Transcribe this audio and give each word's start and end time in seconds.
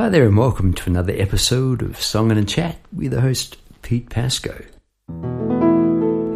Hi 0.00 0.08
there, 0.08 0.24
and 0.24 0.38
welcome 0.38 0.72
to 0.72 0.88
another 0.88 1.12
episode 1.14 1.82
of 1.82 2.00
Song 2.00 2.30
and 2.30 2.40
a 2.40 2.44
Chat 2.44 2.78
with 2.90 3.10
the 3.10 3.20
host, 3.20 3.58
Pete 3.82 4.08
Pascoe. 4.08 4.64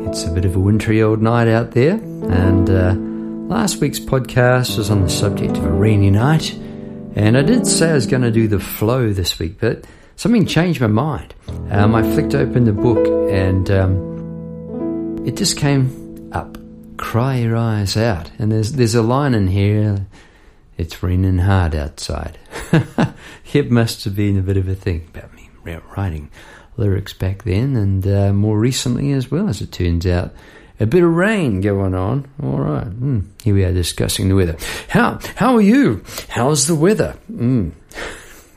It's 0.06 0.26
a 0.26 0.30
bit 0.32 0.44
of 0.44 0.54
a 0.54 0.60
wintry 0.60 1.00
old 1.00 1.22
night 1.22 1.48
out 1.48 1.70
there, 1.70 1.94
and 1.94 2.68
uh, 2.68 2.92
last 3.48 3.80
week's 3.80 3.98
podcast 3.98 4.76
was 4.76 4.90
on 4.90 5.00
the 5.00 5.08
subject 5.08 5.56
of 5.56 5.64
a 5.64 5.72
rainy 5.72 6.10
night, 6.10 6.52
and 7.16 7.38
I 7.38 7.42
did 7.42 7.66
say 7.66 7.88
I 7.88 7.94
was 7.94 8.06
going 8.06 8.20
to 8.20 8.30
do 8.30 8.48
the 8.48 8.60
flow 8.60 9.14
this 9.14 9.38
week, 9.38 9.58
but 9.58 9.86
something 10.16 10.44
changed 10.44 10.82
my 10.82 10.86
mind. 10.86 11.34
Um, 11.70 11.94
I 11.94 12.02
flicked 12.02 12.34
open 12.34 12.66
the 12.66 12.72
book, 12.74 13.06
and 13.32 13.70
um, 13.70 15.26
it 15.26 15.38
just 15.38 15.56
came 15.56 16.28
up. 16.34 16.58
Cry 16.98 17.36
your 17.36 17.56
eyes 17.56 17.96
out, 17.96 18.30
and 18.38 18.52
there's 18.52 18.72
there's 18.72 18.94
a 18.94 19.00
line 19.00 19.32
in 19.32 19.48
here. 19.48 20.06
It's 20.76 21.02
raining 21.02 21.38
hard 21.38 21.74
outside. 21.74 22.38
it 23.52 23.70
must 23.70 24.04
have 24.04 24.16
been 24.16 24.36
a 24.36 24.42
bit 24.42 24.56
of 24.56 24.68
a 24.68 24.74
thing 24.74 25.08
about 25.14 25.32
me 25.32 25.48
writing 25.96 26.30
lyrics 26.76 27.12
back 27.12 27.44
then, 27.44 27.76
and 27.76 28.06
uh, 28.06 28.32
more 28.32 28.58
recently 28.58 29.12
as 29.12 29.30
well, 29.30 29.48
as 29.48 29.60
it 29.60 29.72
turns 29.72 30.06
out. 30.06 30.34
A 30.80 30.86
bit 30.86 31.04
of 31.04 31.14
rain 31.14 31.60
going 31.60 31.94
on. 31.94 32.26
All 32.42 32.58
right. 32.58 32.86
Mm, 32.86 33.26
here 33.44 33.54
we 33.54 33.64
are 33.64 33.72
discussing 33.72 34.28
the 34.28 34.34
weather. 34.34 34.56
How 34.88 35.20
how 35.36 35.54
are 35.54 35.60
you? 35.60 36.02
How's 36.28 36.66
the 36.66 36.74
weather? 36.74 37.16
Mm. 37.30 37.70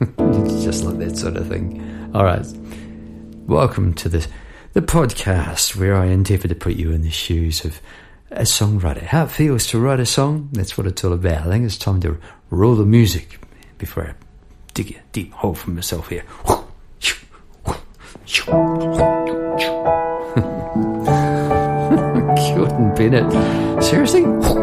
it's 0.00 0.64
just 0.64 0.82
like 0.82 0.98
that 0.98 1.16
sort 1.16 1.36
of 1.36 1.46
thing. 1.46 2.10
All 2.14 2.24
right. 2.24 2.44
Welcome 3.46 3.94
to 3.94 4.08
the 4.08 4.26
the 4.72 4.82
podcast 4.82 5.76
where 5.76 5.94
I 5.94 6.06
endeavour 6.06 6.48
to 6.48 6.54
put 6.56 6.74
you 6.74 6.90
in 6.90 7.02
the 7.02 7.10
shoes 7.10 7.64
of 7.64 7.80
a 8.30 8.42
songwriter. 8.42 9.02
How 9.02 9.24
it 9.24 9.30
feels 9.30 9.66
to 9.68 9.78
write 9.78 10.00
a 10.00 10.06
song. 10.06 10.48
That's 10.52 10.76
what 10.76 10.86
it's 10.86 11.04
all 11.04 11.12
about. 11.12 11.46
I 11.46 11.50
think 11.50 11.64
it's 11.64 11.78
time 11.78 12.00
to 12.02 12.18
roll 12.50 12.74
the 12.74 12.84
music 12.84 13.40
before 13.78 14.04
I 14.08 14.14
dig 14.74 14.92
a 14.92 15.00
deep 15.12 15.32
hole 15.32 15.54
for 15.54 15.70
myself 15.70 16.08
here. 16.08 16.24
Been 22.98 23.14
it. 23.14 23.82
Seriously? 23.82 24.57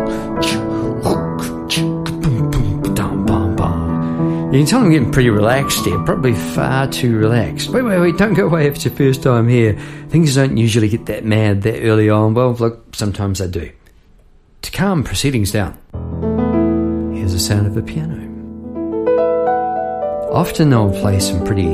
You 4.56 4.62
can 4.62 4.70
tell 4.70 4.84
I'm 4.84 4.90
getting 4.90 5.12
pretty 5.12 5.30
relaxed 5.30 5.84
here, 5.84 6.02
probably 6.06 6.34
far 6.34 6.88
too 6.88 7.18
relaxed. 7.18 7.68
Wait, 7.72 7.82
wait, 7.82 8.00
wait, 8.00 8.16
don't 8.16 8.36
go 8.36 8.46
away 8.46 8.68
if 8.68 8.76
it's 8.76 8.86
your 8.86 8.94
first 8.94 9.22
time 9.22 9.50
here. 9.50 9.78
Things 10.08 10.34
don't 10.34 10.56
usually 10.56 10.88
get 10.88 11.08
that 11.08 11.26
mad 11.26 11.64
that 11.64 11.82
early 11.82 12.10
on. 12.10 12.36
Well, 12.36 12.54
look, 12.54 12.96
sometimes 12.96 13.40
they 13.40 13.50
do. 13.50 13.70
To 14.62 14.72
calm 14.72 15.04
proceedings 15.04 15.52
down, 15.52 15.78
here's 17.14 17.34
the 17.34 17.40
sound 17.40 17.68
of 17.68 17.76
a 17.76 17.82
piano. 17.82 18.16
Often 20.32 20.72
I'll 20.72 20.90
play 21.02 21.20
some 21.20 21.44
pretty 21.44 21.68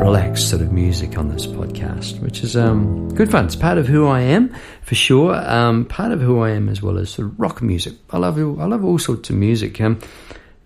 relaxed 0.00 0.48
sort 0.48 0.62
of 0.62 0.70
music 0.70 1.18
on 1.18 1.28
this 1.28 1.44
podcast, 1.44 2.20
which 2.20 2.44
is 2.44 2.56
um, 2.56 3.12
good 3.16 3.32
fun. 3.32 3.46
It's 3.46 3.56
part 3.56 3.78
of 3.78 3.88
who 3.88 4.06
I 4.06 4.20
am, 4.20 4.54
for 4.82 4.94
sure. 4.94 5.34
Um, 5.34 5.86
part 5.86 6.12
of 6.12 6.20
who 6.20 6.38
I 6.38 6.50
am 6.50 6.68
as 6.68 6.80
well 6.80 6.98
as 6.98 7.10
sort 7.10 7.26
of 7.26 7.40
rock 7.40 7.62
music. 7.62 7.94
I 8.10 8.18
love 8.18 8.38
I 8.38 8.66
love 8.66 8.84
all 8.84 9.00
sorts 9.00 9.28
of 9.28 9.34
music. 9.34 9.80
Um, 9.80 9.98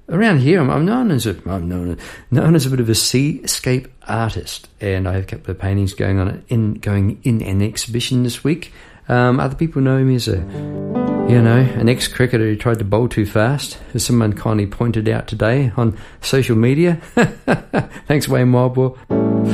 around 0.08 0.40
here, 0.40 0.60
I'm, 0.60 0.70
I'm, 0.70 0.84
known 0.84 1.10
as 1.10 1.26
a 1.26 1.36
I'm 1.46 1.68
known 1.68 1.98
known 2.30 2.54
as 2.54 2.66
a 2.66 2.70
bit 2.70 2.80
of 2.80 2.88
a 2.88 2.94
seascape 2.94 3.88
artist, 4.06 4.68
and 4.80 5.08
I 5.08 5.14
have 5.14 5.24
a 5.24 5.26
couple 5.26 5.50
of 5.50 5.58
paintings 5.58 5.94
going 5.94 6.18
on 6.18 6.44
in 6.48 6.74
going 6.74 7.20
in 7.22 7.42
an 7.42 7.62
exhibition 7.62 8.22
this 8.22 8.44
week. 8.44 8.72
Um, 9.08 9.38
other 9.38 9.54
people 9.54 9.82
know 9.82 10.02
me 10.02 10.14
as 10.14 10.28
a 10.28 10.36
you 10.36 11.40
know 11.40 11.58
an 11.76 11.88
ex 11.88 12.08
cricketer 12.08 12.44
who 12.44 12.56
tried 12.56 12.78
to 12.78 12.84
bowl 12.84 13.08
too 13.08 13.26
fast, 13.26 13.78
as 13.94 14.04
someone 14.04 14.32
kindly 14.32 14.66
pointed 14.66 15.08
out 15.08 15.26
today 15.26 15.72
on 15.76 15.98
social 16.20 16.56
media. 16.56 16.96
Thanks, 18.06 18.28
Wayne 18.28 18.52
Wildball. 18.52 18.96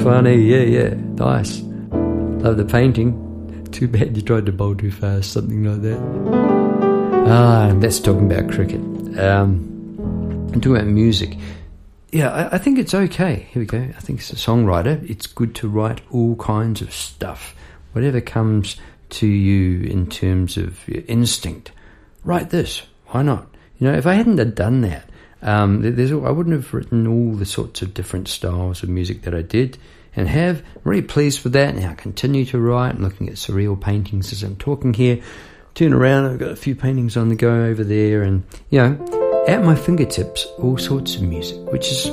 Funny, 0.02 0.36
yeah, 0.36 0.62
yeah, 0.62 0.94
nice. 1.14 1.60
Love 1.60 2.56
the 2.56 2.64
painting. 2.64 3.26
Too 3.70 3.86
bad 3.86 4.16
you 4.16 4.22
tried 4.22 4.46
to 4.46 4.52
bowl 4.52 4.74
too 4.74 4.90
fast, 4.90 5.32
something 5.32 5.64
like 5.64 5.82
that. 5.82 7.28
Ah, 7.28 7.72
that's 7.76 8.00
talking 8.00 8.30
about 8.30 8.50
cricket. 8.50 8.80
Um, 9.18 9.69
and 10.52 10.62
talking 10.62 10.76
about 10.76 10.86
music, 10.88 11.36
yeah, 12.12 12.30
I, 12.30 12.56
I, 12.56 12.58
think 12.58 12.78
it's 12.78 12.94
okay. 12.94 13.46
Here 13.52 13.60
we 13.60 13.66
go. 13.66 13.78
I 13.78 14.00
think 14.00 14.20
as 14.20 14.30
a 14.30 14.36
songwriter, 14.36 15.08
it's 15.08 15.26
good 15.26 15.54
to 15.56 15.68
write 15.68 16.00
all 16.10 16.34
kinds 16.36 16.82
of 16.82 16.92
stuff. 16.92 17.54
Whatever 17.92 18.20
comes 18.20 18.76
to 19.10 19.26
you 19.26 19.82
in 19.84 20.08
terms 20.08 20.56
of 20.56 20.86
your 20.88 21.04
instinct, 21.06 21.72
write 22.24 22.50
this. 22.50 22.82
Why 23.06 23.22
not? 23.22 23.48
You 23.78 23.88
know, 23.88 23.96
if 23.96 24.06
I 24.06 24.14
hadn't 24.14 24.54
done 24.54 24.80
that, 24.82 25.08
um, 25.42 25.82
there's, 25.82 26.12
I 26.12 26.30
wouldn't 26.30 26.54
have 26.54 26.74
written 26.74 27.06
all 27.06 27.34
the 27.34 27.46
sorts 27.46 27.80
of 27.82 27.94
different 27.94 28.28
styles 28.28 28.82
of 28.82 28.88
music 28.88 29.22
that 29.22 29.34
I 29.34 29.42
did 29.42 29.78
and 30.14 30.28
have. 30.28 30.58
I'm 30.58 30.82
really 30.84 31.02
pleased 31.02 31.44
with 31.44 31.52
that. 31.54 31.74
Now 31.76 31.90
I 31.90 31.94
continue 31.94 32.44
to 32.46 32.58
write. 32.58 32.94
I'm 32.94 33.02
looking 33.02 33.28
at 33.28 33.36
surreal 33.36 33.80
paintings 33.80 34.32
as 34.32 34.42
I'm 34.42 34.56
talking 34.56 34.94
here. 34.94 35.22
Turn 35.74 35.92
around, 35.92 36.26
I've 36.26 36.38
got 36.38 36.50
a 36.50 36.56
few 36.56 36.74
paintings 36.74 37.16
on 37.16 37.28
the 37.28 37.36
go 37.36 37.64
over 37.64 37.84
there, 37.84 38.22
and 38.22 38.44
you 38.70 38.80
know, 38.80 39.19
at 39.46 39.64
my 39.64 39.74
fingertips 39.74 40.46
all 40.58 40.76
sorts 40.78 41.16
of 41.16 41.22
music, 41.22 41.58
which 41.72 41.90
is 41.90 42.04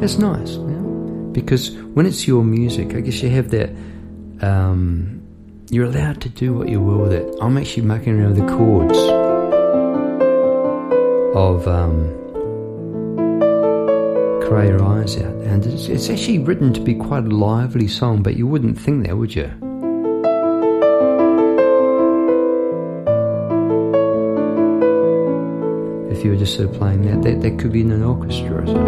that's 0.00 0.18
nice, 0.18 0.56
know? 0.56 1.30
because 1.32 1.76
when 1.94 2.06
it's 2.06 2.26
your 2.26 2.44
music, 2.44 2.94
I 2.94 3.00
guess 3.00 3.22
you 3.22 3.30
have 3.30 3.50
that. 3.50 3.70
Um, 4.40 5.22
you're 5.70 5.86
allowed 5.86 6.20
to 6.20 6.28
do 6.28 6.54
what 6.54 6.68
you 6.68 6.80
will 6.80 6.98
with 6.98 7.12
it. 7.12 7.34
I'm 7.40 7.56
actually 7.58 7.82
mucking 7.86 8.20
around 8.20 8.36
with 8.36 8.46
the 8.46 8.56
chords 8.56 8.98
of 11.34 11.66
um, 11.66 12.08
"Cry 14.46 14.66
Your 14.66 14.84
Eyes 14.84 15.16
Out," 15.16 15.34
and 15.42 15.66
it's, 15.66 15.88
it's 15.88 16.08
actually 16.08 16.38
written 16.38 16.72
to 16.74 16.80
be 16.80 16.94
quite 16.94 17.24
a 17.24 17.28
lively 17.28 17.88
song, 17.88 18.22
but 18.22 18.36
you 18.36 18.46
wouldn't 18.46 18.78
think 18.78 19.06
that, 19.06 19.16
would 19.16 19.34
you? 19.34 19.50
You 26.26 26.32
were 26.32 26.38
just 26.38 26.56
sort 26.56 26.68
of 26.68 26.76
playing 26.76 27.02
that, 27.02 27.22
that, 27.22 27.40
that 27.40 27.58
could 27.60 27.70
be 27.70 27.82
in 27.82 27.92
an 27.92 28.02
orchestra 28.02 28.62
or 28.62 28.66
something. 28.66 28.86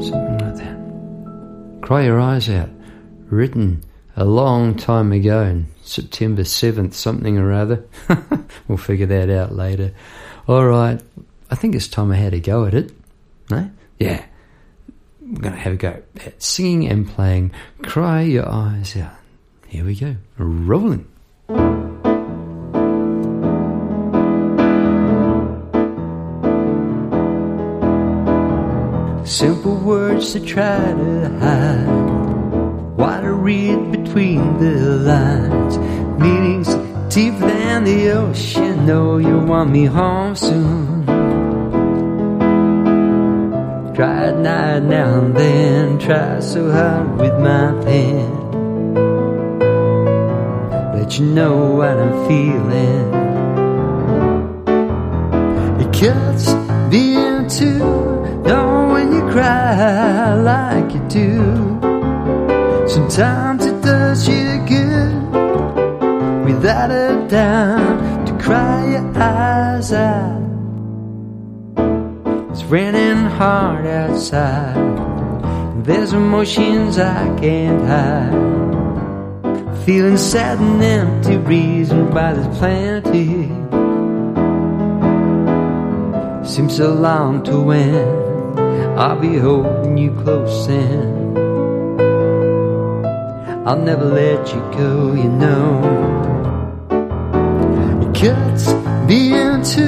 Something 0.00 0.38
like 0.38 0.54
that. 0.58 1.82
Cry 1.82 2.04
Your 2.04 2.20
Eyes 2.20 2.48
Out, 2.48 2.68
written 3.26 3.82
a 4.14 4.24
long 4.24 4.76
time 4.76 5.10
ago, 5.10 5.64
September 5.82 6.42
7th, 6.42 6.94
something 6.94 7.36
or 7.36 7.52
other. 7.52 7.84
we'll 8.68 8.78
figure 8.78 9.06
that 9.06 9.28
out 9.28 9.56
later. 9.56 9.92
All 10.46 10.64
right, 10.64 11.00
I 11.50 11.54
think 11.56 11.74
it's 11.74 11.88
time 11.88 12.12
I 12.12 12.16
had 12.16 12.32
a 12.32 12.38
go 12.38 12.64
at 12.66 12.74
it. 12.74 12.92
No? 13.50 13.68
Yeah. 13.98 14.24
We're 15.20 15.40
going 15.40 15.54
to 15.54 15.60
have 15.60 15.72
a 15.72 15.76
go 15.76 16.00
at 16.24 16.40
singing 16.40 16.86
and 16.86 17.08
playing 17.08 17.50
Cry 17.82 18.22
Your 18.22 18.48
Eyes 18.48 18.96
Out. 18.96 19.16
Here 19.66 19.84
we 19.84 19.96
go. 19.96 20.14
Rolling. 20.38 21.08
To 30.20 30.38
try 30.38 30.92
to 30.92 31.38
hide. 31.40 31.86
Why 32.96 33.20
to 33.22 33.32
read 33.32 33.90
between 33.90 34.58
the 34.58 34.96
lines? 34.98 35.78
Meanings 36.20 36.68
deeper 37.12 37.48
than 37.48 37.84
the 37.84 38.10
ocean. 38.10 38.86
Know 38.86 39.16
you 39.16 39.38
want 39.38 39.70
me 39.70 39.86
home 39.86 40.36
soon. 40.36 41.06
Try 43.96 44.26
at 44.26 44.36
night 44.36 44.82
now 44.84 45.20
and 45.20 45.34
then. 45.34 45.98
Try 45.98 46.38
so 46.40 46.70
hard 46.70 47.18
with 47.18 47.36
my 47.40 47.72
pen. 47.82 48.30
Let 50.94 51.18
you 51.18 51.26
know 51.26 51.72
what 51.72 51.98
I'm 51.98 52.28
feeling. 52.28 53.14
It 55.80 55.92
cuts 55.98 56.52
me 56.92 57.16
when 57.16 57.50
you 57.58 57.99
cry 59.40 60.34
like 60.34 60.92
you 60.92 61.00
do. 61.08 61.32
Sometimes 62.86 63.64
it 63.64 63.80
does 63.82 64.28
you 64.28 64.44
good, 64.68 65.14
without 66.44 66.90
a 66.90 67.26
doubt, 67.26 68.26
to 68.26 68.32
cry 68.44 68.90
your 68.94 69.06
eyes 69.16 69.92
out. 69.92 70.42
It's 72.50 72.64
raining 72.64 73.24
hard 73.38 73.86
outside. 73.86 74.76
There's 75.86 76.12
emotions 76.12 76.98
I 76.98 77.24
can't 77.40 77.82
hide. 77.92 78.36
Feeling 79.86 80.18
sad 80.18 80.58
and 80.58 80.82
empty, 80.82 81.38
reason 81.38 82.10
why 82.10 82.34
there's 82.34 82.58
plenty. 82.58 83.48
Seems 86.46 86.76
so 86.76 86.92
long 86.92 87.42
to 87.44 87.58
win. 87.58 88.29
I'll 89.00 89.18
be 89.18 89.38
holding 89.38 89.96
you 89.96 90.12
close 90.12 90.68
and 90.68 91.38
I'll 93.66 93.78
never 93.78 94.04
let 94.04 94.52
you 94.52 94.60
go, 94.76 95.14
you 95.14 95.30
know. 95.42 95.80
It 98.02 98.14
cuts 98.14 98.74
me 99.08 99.32
into 99.32 99.86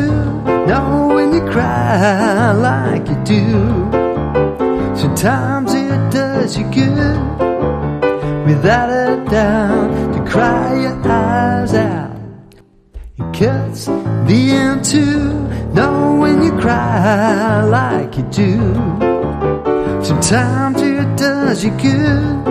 knowing 0.66 1.34
you 1.34 1.42
cry 1.50 2.52
like 2.52 3.06
you 3.06 3.22
do. 3.24 3.50
Sometimes 4.96 5.74
it 5.74 6.10
does 6.10 6.56
you 6.56 6.64
good, 6.70 7.18
without 8.46 8.88
a 8.88 9.22
doubt, 9.30 10.14
to 10.14 10.24
cry 10.24 10.80
your 10.80 10.98
eyes 11.06 11.74
out. 11.74 12.16
It 13.18 13.38
cuts 13.38 13.84
the 13.84 14.52
end 14.52 14.82
too, 14.86 15.51
know 15.74 16.16
when 16.20 16.42
you 16.42 16.52
cry 16.60 17.62
like 17.62 18.16
you 18.16 18.24
do. 18.24 18.58
Sometimes 20.02 20.82
it 20.82 21.16
does 21.16 21.64
you 21.64 21.70
good, 21.72 22.44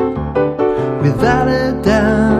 without 1.02 1.48
a 1.48 1.80
doubt, 1.84 2.31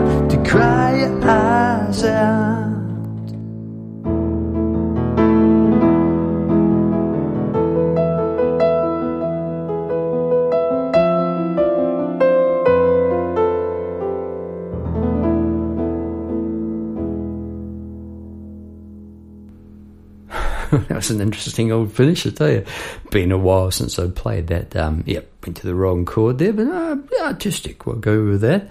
was 21.02 21.10
an 21.10 21.20
interesting 21.20 21.72
old 21.72 21.92
finish, 21.92 22.26
I 22.26 22.30
tell 22.30 22.50
you. 22.50 22.64
Been 23.10 23.32
a 23.32 23.38
while 23.38 23.70
since 23.70 23.98
I 23.98 24.08
played 24.08 24.46
that. 24.48 24.76
Um, 24.76 25.02
yep, 25.06 25.30
went 25.44 25.56
to 25.58 25.66
the 25.66 25.74
wrong 25.74 26.04
chord 26.04 26.38
there, 26.38 26.52
but 26.52 26.68
uh, 26.68 26.96
artistic. 27.22 27.86
We'll 27.86 27.96
go 27.96 28.24
with 28.24 28.40
that. 28.42 28.70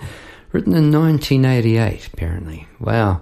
Written 0.52 0.74
in 0.74 0.92
1988, 0.92 2.10
apparently. 2.14 2.68
Wow. 2.80 3.22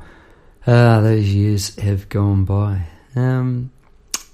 Ah, 0.67 1.01
those 1.01 1.27
years 1.33 1.75
have 1.77 2.09
gone 2.09 2.45
by. 2.45 2.88
Um, 3.15 3.71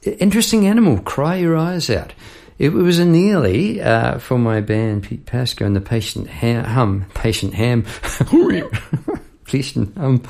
interesting 0.04 0.68
animal. 0.68 1.00
Cry 1.00 1.36
your 1.36 1.56
eyes 1.56 1.89
out. 1.89 2.13
It 2.57 2.72
was 2.72 3.00
a 3.00 3.06
nearly 3.06 3.81
uh, 3.81 4.19
for 4.19 4.38
my 4.38 4.62
band 4.62 5.04
Pete 5.04 5.25
Pascoe 5.25 5.66
and 5.66 5.75
the 5.75 5.81
Patient 5.81 6.27
Ham. 6.27 6.63
Hum, 6.63 7.06
Patient 7.13 7.54
Ham. 7.54 7.86
Patient 9.45 9.98
Hum. 9.98 10.24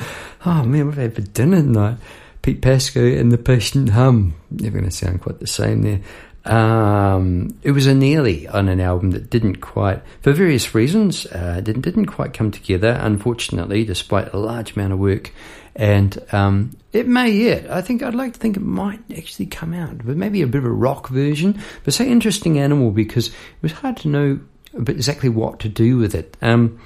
Oh 0.46 0.64
man, 0.64 0.88
what 0.88 0.96
have 0.96 1.00
I 1.00 1.02
had 1.04 1.16
for 1.16 1.22
dinner 1.22 1.62
tonight? 1.62 1.98
Pete 2.46 2.62
Pascoe 2.62 3.18
and 3.18 3.32
the 3.32 3.40
Patient 3.40 3.90
Hum. 3.90 4.36
They're 4.52 4.70
going 4.70 4.86
to 4.86 4.92
sound 4.92 5.20
quite 5.22 5.40
the 5.40 5.48
same 5.48 5.82
there. 5.82 6.02
Um, 6.46 7.58
it 7.64 7.72
was 7.72 7.88
a 7.88 7.96
nearly 7.96 8.48
on 8.48 8.70
an 8.70 8.80
album 8.80 9.10
that 9.12 9.32
didn't 9.32 9.62
quite, 9.62 10.04
for 10.22 10.32
various 10.32 10.76
reasons, 10.76 11.26
uh, 11.26 11.60
didn't 11.62 11.82
didn't 11.82 12.06
quite 12.06 12.36
come 12.36 12.52
together. 12.52 13.00
Unfortunately, 13.02 13.84
despite 13.84 14.32
a 14.32 14.38
large 14.38 14.76
amount 14.76 14.94
of 14.94 15.00
work, 15.00 15.32
and 15.76 16.24
um, 16.34 16.78
it 16.94 17.08
may 17.08 17.32
yet. 17.32 17.68
I 17.72 17.82
think 17.82 18.04
I'd 18.04 18.14
like 18.14 18.34
to 18.34 18.40
think 18.40 18.58
it 18.58 18.64
might 18.64 19.00
actually 19.18 19.48
come 19.48 19.74
out, 19.74 20.06
but 20.06 20.16
maybe 20.16 20.44
a 20.44 20.48
bit 20.48 20.60
of 20.60 20.66
a 20.66 20.70
rock 20.70 21.10
version. 21.10 21.60
But 21.84 21.96
say 21.96 22.08
interesting 22.08 22.60
animal 22.60 22.92
because 22.92 23.30
it 23.30 23.64
was 23.64 23.72
hard 23.72 23.98
to 23.98 24.08
know 24.08 24.40
exactly 24.88 25.30
what 25.30 25.60
to 25.62 25.68
do 25.68 25.98
with 25.98 26.14
it. 26.14 26.38
Um, 26.44 26.80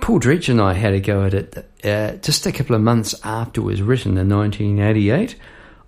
Paul 0.00 0.18
Dredge 0.18 0.48
and 0.48 0.60
I 0.60 0.72
had 0.74 0.94
a 0.94 1.00
go 1.00 1.24
at 1.24 1.34
it 1.34 1.66
uh, 1.84 2.12
just 2.16 2.46
a 2.46 2.52
couple 2.52 2.74
of 2.74 2.82
months 2.82 3.14
after 3.24 3.60
it 3.60 3.64
was 3.64 3.82
written 3.82 4.18
in 4.18 4.28
1988 4.28 5.36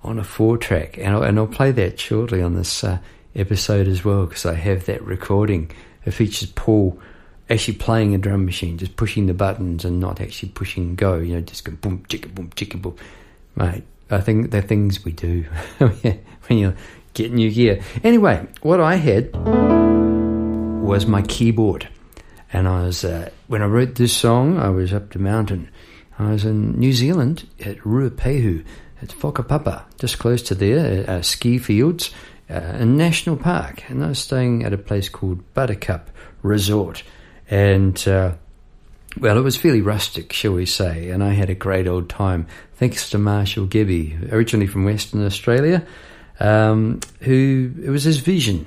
on 0.03 0.19
a 0.19 0.25
four 0.25 0.59
track, 0.59 0.99
and 0.99 1.09
I'll, 1.09 1.23
and 1.23 1.39
I'll 1.39 1.47
play 1.47 1.71
that 1.73 1.99
shortly 1.99 2.43
on 2.43 2.55
this 2.55 2.83
uh, 2.85 2.99
episode 3.35 3.89
as 3.89 4.05
well 4.05 4.27
because 4.27 4.47
I 4.47 4.55
have 4.55 4.87
that 4.87 5.03
recording. 5.03 5.71
It 6.05 6.13
features 6.13 6.51
Paul 6.51 7.01
actually 7.49 7.79
playing 7.79 8.15
a 8.15 8.19
drum 8.19 8.45
machine, 8.45 8.79
just 8.79 8.97
pushing 8.97 9.27
the 9.27 9.35
buttons 9.35 9.85
and 9.85 10.01
not 10.01 10.21
actually 10.21 10.51
pushing 10.51 10.95
go. 10.95 11.19
You 11.19 11.35
know, 11.37 11.41
just 11.41 11.65
go 11.65 11.73
boom, 11.73 12.05
chicka, 12.09 12.35
boom, 12.35 12.51
chicka, 12.51 12.81
boom. 12.81 12.97
Mate, 13.55 13.85
I 14.11 14.21
think 14.21 14.51
they're 14.51 14.63
things 14.63 15.05
we 15.05 15.13
do 15.13 15.43
when 15.79 16.59
you're 16.59 16.75
getting 17.15 17.37
gear. 17.51 17.83
Anyway, 18.03 18.47
what 18.63 18.81
I 18.81 18.97
had 18.97 19.35
was 20.83 21.07
my 21.07 21.23
keyboard. 21.23 21.89
And 22.53 22.69
I 22.69 22.83
was, 22.83 23.05
uh, 23.05 23.31
when 23.47 23.63
I 23.63 23.67
wrote 23.67 23.95
this 23.95 24.15
song, 24.15 24.59
I 24.59 24.69
was 24.69 24.93
up 24.93 25.11
the 25.11 25.19
mountain. 25.19 25.71
I 26.19 26.33
was 26.33 26.45
in 26.45 26.79
New 26.79 26.93
Zealand 26.93 27.49
at 27.61 27.79
Ruapehu, 27.79 28.65
at 29.01 29.09
Whakapapa, 29.09 29.85
just 29.99 30.19
close 30.19 30.43
to 30.43 30.55
there, 30.55 31.09
uh, 31.09 31.23
ski 31.23 31.59
fields, 31.59 32.11
uh, 32.51 32.55
a 32.55 32.85
national 32.85 33.37
park. 33.37 33.89
And 33.89 34.05
I 34.05 34.09
was 34.09 34.19
staying 34.19 34.65
at 34.65 34.75
a 34.75 34.79
place 34.79 35.09
called 35.09 35.55
Buttercup 35.55 36.11
Resort. 36.43 37.03
And, 37.49 38.07
uh, 38.07 38.33
well, 39.19 39.39
it 39.39 39.43
was 39.43 39.57
fairly 39.57 39.81
rustic, 39.81 40.33
shall 40.33 40.53
we 40.53 40.67
say, 40.67 41.11
and 41.11 41.25
I 41.25 41.31
had 41.31 41.51
a 41.51 41.55
great 41.55 41.87
old 41.87 42.09
time, 42.09 42.47
thanks 42.77 43.11
to 43.11 43.19
Marshall 43.19 43.67
Gebby, 43.67 44.33
originally 44.33 44.67
from 44.67 44.85
Western 44.85 45.25
Australia, 45.25 45.87
um, 46.41 47.01
who, 47.21 47.73
it 47.83 47.91
was 47.91 48.05
his 48.05 48.19
vision 48.19 48.67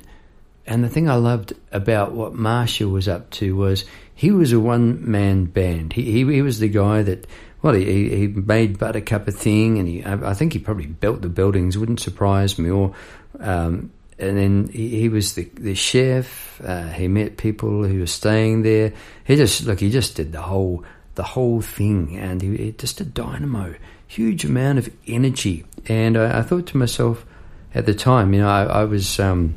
and 0.67 0.83
the 0.83 0.89
thing 0.89 1.09
I 1.09 1.15
loved 1.15 1.53
about 1.71 2.13
what 2.13 2.33
Marshall 2.33 2.89
was 2.89 3.07
up 3.07 3.29
to 3.31 3.55
was 3.55 3.85
he 4.13 4.31
was 4.31 4.51
a 4.51 4.59
one 4.59 5.09
man 5.09 5.45
band. 5.45 5.93
He, 5.93 6.03
he, 6.03 6.33
he 6.33 6.41
was 6.41 6.59
the 6.59 6.69
guy 6.69 7.03
that 7.03 7.27
well 7.61 7.75
he 7.75 8.09
he 8.09 8.27
made 8.27 8.79
Buttercup 8.79 9.27
a 9.27 9.31
thing, 9.31 9.77
and 9.77 9.87
he 9.87 10.03
I, 10.03 10.33
think 10.33 10.53
he 10.53 10.59
probably 10.59 10.87
built 10.87 11.21
the 11.21 11.29
buildings. 11.29 11.77
Wouldn't 11.77 11.99
surprise 11.99 12.57
me. 12.57 12.69
Or 12.71 12.95
um, 13.39 13.91
and 14.17 14.37
then 14.37 14.69
he, 14.69 15.01
he, 15.01 15.09
was 15.09 15.35
the 15.35 15.43
the 15.53 15.75
chef. 15.75 16.59
Uh, 16.63 16.87
he 16.87 17.07
met 17.07 17.37
people 17.37 17.83
who 17.83 17.99
were 17.99 18.07
staying 18.07 18.63
there. 18.63 18.93
He 19.23 19.35
just 19.35 19.65
look 19.65 19.79
he 19.79 19.91
just 19.91 20.15
did 20.15 20.31
the 20.31 20.41
whole 20.41 20.83
the 21.13 21.23
whole 21.23 21.61
thing, 21.61 22.17
and 22.17 22.41
he, 22.41 22.57
he 22.57 22.71
just 22.71 23.01
a 23.01 23.05
dynamo, 23.05 23.75
huge 24.07 24.45
amount 24.45 24.79
of 24.79 24.89
energy. 25.05 25.63
And 25.87 26.17
I, 26.17 26.39
I, 26.39 26.41
thought 26.41 26.65
to 26.67 26.77
myself 26.77 27.25
at 27.73 27.85
the 27.85 27.93
time, 27.93 28.33
you 28.33 28.41
know, 28.41 28.49
I, 28.49 28.63
I 28.63 28.83
was. 28.85 29.19
Um, 29.19 29.55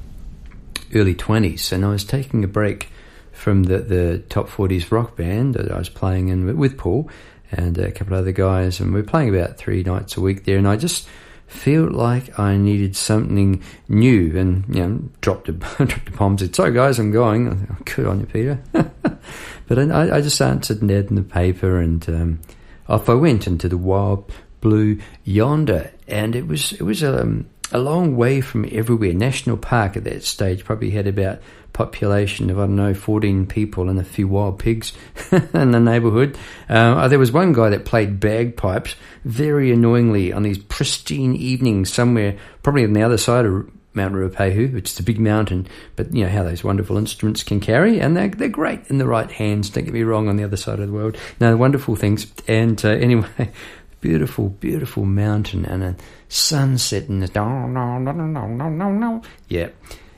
early 0.94 1.14
20s, 1.14 1.72
and 1.72 1.84
I 1.84 1.90
was 1.90 2.04
taking 2.04 2.44
a 2.44 2.48
break 2.48 2.90
from 3.32 3.64
the, 3.64 3.78
the 3.78 4.18
top 4.28 4.48
40s 4.48 4.90
rock 4.90 5.16
band 5.16 5.54
that 5.54 5.70
I 5.70 5.78
was 5.78 5.88
playing 5.88 6.28
in 6.28 6.56
with 6.56 6.76
Paul 6.76 7.08
and 7.50 7.78
a 7.78 7.92
couple 7.92 8.14
of 8.14 8.20
other 8.20 8.32
guys, 8.32 8.80
and 8.80 8.92
we 8.92 9.00
were 9.00 9.06
playing 9.06 9.34
about 9.34 9.56
three 9.56 9.82
nights 9.82 10.16
a 10.16 10.20
week 10.20 10.44
there, 10.44 10.58
and 10.58 10.68
I 10.68 10.76
just 10.76 11.08
felt 11.46 11.92
like 11.92 12.38
I 12.38 12.56
needed 12.56 12.94
something 12.94 13.62
new, 13.88 14.36
and 14.36 14.64
you 14.68 14.86
know, 14.86 15.02
dropped 15.20 15.48
a 15.48 15.52
dropped 15.86 16.08
a 16.08 16.12
bomb. 16.12 16.38
Said, 16.38 16.54
"Sorry 16.54 16.72
guys, 16.72 16.98
I'm 16.98 17.10
going." 17.10 17.48
I 17.48 17.72
oh, 17.72 17.76
Good 17.84 18.06
on 18.06 18.20
you, 18.20 18.26
Peter. 18.26 18.60
but 18.72 19.78
I, 19.78 20.16
I, 20.16 20.20
just 20.20 20.40
answered 20.42 20.82
Ned 20.82 21.06
in 21.06 21.16
the 21.16 21.22
paper, 21.22 21.80
and 21.80 22.06
um, 22.08 22.40
off 22.88 23.08
I 23.08 23.14
went 23.14 23.46
into 23.46 23.68
the 23.68 23.78
wild 23.78 24.30
blue 24.60 25.00
yonder, 25.24 25.90
and 26.06 26.36
it 26.36 26.46
was 26.46 26.72
it 26.72 26.82
was 26.82 27.02
um, 27.02 27.48
a 27.72 27.78
long 27.78 28.16
way 28.16 28.40
from 28.40 28.66
everywhere. 28.70 29.12
National 29.12 29.56
Park 29.56 29.96
at 29.96 30.04
that 30.04 30.24
stage 30.24 30.64
probably 30.64 30.90
had 30.90 31.06
about 31.06 31.40
population 31.72 32.50
of 32.50 32.58
I 32.58 32.62
don't 32.62 32.74
know 32.74 32.92
14 32.92 33.46
people 33.46 33.88
and 33.88 34.00
a 34.00 34.04
few 34.04 34.26
wild 34.26 34.58
pigs 34.58 34.92
in 35.30 35.70
the 35.70 35.78
neighbourhood. 35.78 36.36
Uh, 36.68 37.06
there 37.08 37.18
was 37.18 37.30
one 37.30 37.52
guy 37.52 37.68
that 37.70 37.84
played 37.84 38.18
bagpipes 38.18 38.96
very 39.24 39.70
annoyingly 39.70 40.32
on 40.32 40.42
these 40.42 40.58
pristine 40.58 41.36
evenings 41.36 41.92
somewhere, 41.92 42.36
probably 42.62 42.84
on 42.84 42.94
the 42.94 43.02
other 43.02 43.18
side 43.18 43.46
of 43.46 43.70
Mount 43.94 44.14
Ruapehu, 44.14 44.72
which 44.72 44.90
is 44.90 44.98
a 44.98 45.02
big 45.02 45.20
mountain, 45.20 45.66
but 45.96 46.12
you 46.14 46.24
know 46.24 46.30
how 46.30 46.42
those 46.42 46.64
wonderful 46.64 46.96
instruments 46.96 47.42
can 47.42 47.60
carry, 47.60 48.00
and 48.00 48.16
they're, 48.16 48.28
they're 48.28 48.48
great 48.48 48.80
in 48.88 48.98
the 48.98 49.06
right 49.06 49.30
hands, 49.30 49.70
don't 49.70 49.84
get 49.84 49.94
me 49.94 50.02
wrong, 50.02 50.28
on 50.28 50.36
the 50.36 50.44
other 50.44 50.56
side 50.56 50.80
of 50.80 50.86
the 50.86 50.92
world. 50.92 51.16
No, 51.40 51.56
wonderful 51.56 51.96
things. 51.96 52.32
And 52.46 52.82
uh, 52.84 52.88
anyway, 52.90 53.50
beautiful, 54.00 54.48
beautiful 54.48 55.04
mountain 55.04 55.64
and 55.64 55.82
a 55.82 55.96
sunset 56.28 57.08
and 57.08 57.22
the 57.22 57.30
no, 57.34 57.66
no, 57.66 57.98
no, 57.98 58.12
no, 58.12 58.46
no, 58.46 58.68
no, 58.68 58.90
no. 58.90 59.22
Yeah. 59.48 59.68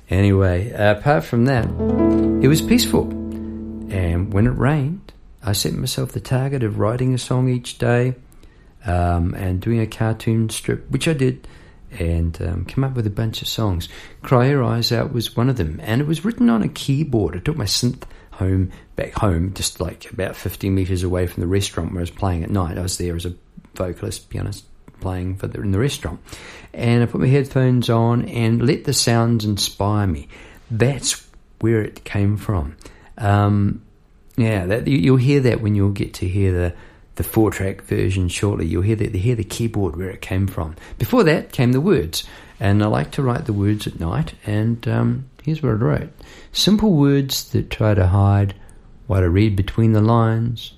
Anyway, 0.09 0.71
apart 0.73 1.25
from 1.25 1.45
that, 1.45 1.65
it 2.43 2.49
was 2.49 2.61
peaceful. 2.61 3.09
And 3.91 4.33
when 4.33 4.47
it 4.47 4.51
rained, 4.51 5.13
I 5.43 5.53
set 5.53 5.73
myself 5.73 6.13
the 6.13 6.21
target 6.21 6.63
of 6.63 6.79
writing 6.79 7.15
a 7.15 7.19
song 7.19 7.49
each 7.49 7.79
day 7.79 8.15
um, 8.85 9.35
and 9.35 9.61
doing 9.61 9.81
a 9.81 9.87
cartoon 9.87 10.49
strip, 10.51 10.91
which 10.91 11.09
I 11.09 11.13
did, 11.13 11.47
and 11.93 12.41
um, 12.43 12.65
come 12.65 12.85
up 12.85 12.95
with 12.95 13.07
a 13.07 13.11
bunch 13.11 13.43
of 13.43 13.49
songs. 13.49 13.89
Cry 14.23 14.49
Your 14.49 14.63
Eyes 14.63 14.93
Out 14.93 15.13
was 15.13 15.37
one 15.37 15.49
of 15.49 15.57
them, 15.57 15.81
and 15.83 16.01
it 16.01 16.07
was 16.07 16.25
written 16.25 16.51
on 16.51 16.63
a 16.63 16.69
keyboard. 16.69 17.37
I 17.37 17.41
took 17.41 17.57
my 17.57 17.65
synth 17.65 18.03
home, 18.33 18.71
back 18.97 19.13
home, 19.13 19.55
just 19.55 19.81
like 19.81 20.11
about 20.11 20.37
50 20.37 20.71
meters 20.71 21.03
away 21.03 21.27
from 21.27 21.41
the 21.41 21.47
restaurant 21.47 21.93
where 21.93 22.01
I 22.01 22.03
was 22.03 22.11
playing 22.11 22.43
at 22.43 22.51
night. 22.51 22.79
I 22.79 22.83
was 22.83 22.99
there 22.99 23.17
as 23.17 23.27
a 23.27 23.35
vocalist, 23.75 24.31
pianist, 24.31 24.65
playing 25.01 25.37
for 25.37 25.47
the, 25.47 25.61
in 25.61 25.73
the 25.73 25.79
restaurant. 25.79 26.21
And 26.73 27.03
I 27.03 27.07
put 27.07 27.21
my 27.21 27.27
headphones 27.27 27.91
on 27.91 28.25
and 28.27 28.67
let 28.67 28.85
the 28.85 28.93
sounds 28.93 29.45
inspire 29.45 30.07
me. 30.07 30.29
That's 30.71 31.27
where 31.61 31.83
it 31.83 32.05
came 32.05 32.37
from. 32.37 32.77
Um, 33.19 33.83
yeah, 34.37 34.67
that, 34.67 34.87
you, 34.87 35.13
will 35.13 35.19
hear 35.19 35.41
that 35.41 35.61
when 35.61 35.75
you'll 35.75 35.91
get 35.91 36.15
to 36.15 36.29
hear 36.29 36.53
the 36.53 36.75
the 37.17 37.25
four 37.25 37.51
track 37.51 37.83
version 37.83 38.29
shortly. 38.29 38.65
You'll 38.65 38.81
hear 38.81 38.97
the, 38.97 39.09
hear 39.09 39.35
the 39.35 39.45
keyboard 39.45 39.95
where 39.95 40.09
it 40.09 40.23
came 40.23 40.47
from. 40.47 40.77
Before 40.97 41.23
that 41.25 41.53
came 41.53 41.73
the 41.73 41.81
words, 41.81 42.25
and 42.59 42.83
I 42.83 42.87
like 42.87 43.11
to 43.11 43.23
write 43.23 43.45
the 43.45 43.53
words 43.53 43.87
at 43.87 44.01
night. 44.01 44.33
And 44.47 44.89
um, 44.89 45.29
here's 45.43 45.63
what 45.63 45.69
I 45.69 45.75
wrote: 45.75 46.13
simple 46.53 46.93
words 46.93 47.51
that 47.51 47.69
try 47.69 47.93
to 47.93 48.07
hide 48.07 48.55
what 49.07 49.23
I 49.23 49.27
read 49.27 49.55
between 49.55 49.93
the 49.93 50.01
lines, 50.01 50.73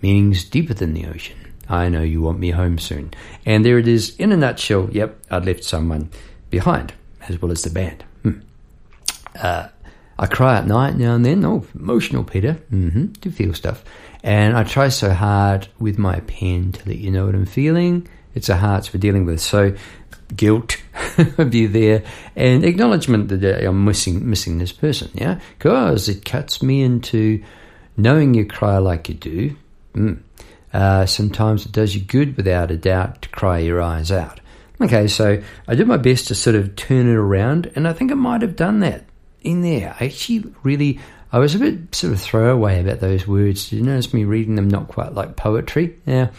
meanings 0.00 0.44
deeper 0.44 0.72
than 0.72 0.94
the 0.94 1.04
ocean. 1.06 1.51
I 1.72 1.88
know 1.88 2.02
you 2.02 2.20
want 2.20 2.38
me 2.38 2.50
home 2.50 2.78
soon. 2.78 3.12
And 3.46 3.64
there 3.64 3.78
it 3.78 3.88
is 3.88 4.14
in 4.16 4.30
a 4.30 4.36
nutshell. 4.36 4.90
Yep, 4.92 5.18
I'd 5.30 5.46
left 5.46 5.64
someone 5.64 6.10
behind. 6.50 6.92
as 7.28 7.40
well 7.40 7.50
as 7.50 7.62
the 7.62 7.70
band. 7.70 8.04
Hmm. 8.22 8.40
Uh, 9.40 9.68
I 10.18 10.26
cry 10.26 10.58
at 10.58 10.66
night 10.66 10.96
now 10.96 11.14
and 11.14 11.24
then. 11.24 11.44
Oh, 11.44 11.64
emotional, 11.74 12.24
Peter. 12.24 12.58
Mm-hmm. 12.70 13.06
Do 13.06 13.30
feel 13.30 13.54
stuff. 13.54 13.84
And 14.22 14.56
I 14.56 14.64
try 14.64 14.88
so 14.88 15.12
hard 15.12 15.68
with 15.78 15.98
my 15.98 16.20
pen 16.20 16.72
to 16.72 16.88
let 16.88 16.98
you 16.98 17.10
know 17.10 17.26
what 17.26 17.34
I'm 17.34 17.46
feeling. 17.46 18.06
It's 18.34 18.48
a 18.48 18.56
hearts 18.56 18.92
we're 18.92 19.00
dealing 19.00 19.24
with. 19.24 19.40
So 19.40 19.74
guilt 20.36 20.76
of 21.38 21.54
you 21.54 21.68
there 21.68 22.02
and 22.36 22.64
acknowledgement 22.64 23.28
that 23.28 23.66
I'm 23.66 23.84
missing 23.84 24.28
missing 24.28 24.58
this 24.58 24.72
person, 24.72 25.10
yeah? 25.14 25.40
Because 25.58 26.08
it 26.08 26.24
cuts 26.24 26.62
me 26.62 26.82
into 26.82 27.42
knowing 27.96 28.34
you 28.34 28.46
cry 28.46 28.78
like 28.78 29.08
you 29.08 29.14
do. 29.14 29.56
Mm. 29.94 30.20
Uh, 30.72 31.06
sometimes 31.06 31.66
it 31.66 31.72
does 31.72 31.94
you 31.94 32.00
good 32.00 32.36
without 32.36 32.70
a 32.70 32.76
doubt 32.76 33.22
to 33.22 33.28
cry 33.28 33.58
your 33.58 33.80
eyes 33.80 34.10
out. 34.10 34.40
Okay, 34.80 35.06
so 35.06 35.40
I 35.68 35.74
did 35.74 35.86
my 35.86 35.96
best 35.96 36.28
to 36.28 36.34
sort 36.34 36.56
of 36.56 36.74
turn 36.76 37.08
it 37.08 37.14
around, 37.14 37.70
and 37.76 37.86
I 37.86 37.92
think 37.92 38.10
I 38.10 38.14
might 38.14 38.42
have 38.42 38.56
done 38.56 38.80
that 38.80 39.04
in 39.42 39.62
there. 39.62 39.94
I 40.00 40.06
actually 40.06 40.52
really, 40.62 40.98
I 41.30 41.38
was 41.38 41.54
a 41.54 41.58
bit 41.58 41.94
sort 41.94 42.12
of 42.12 42.20
throwaway 42.20 42.80
about 42.80 43.00
those 43.00 43.26
words. 43.26 43.68
Did 43.68 43.76
you 43.76 43.82
notice 43.82 44.12
me 44.12 44.24
reading 44.24 44.56
them 44.56 44.68
not 44.68 44.88
quite 44.88 45.14
like 45.14 45.36
poetry? 45.36 45.98
Yeah. 46.06 46.30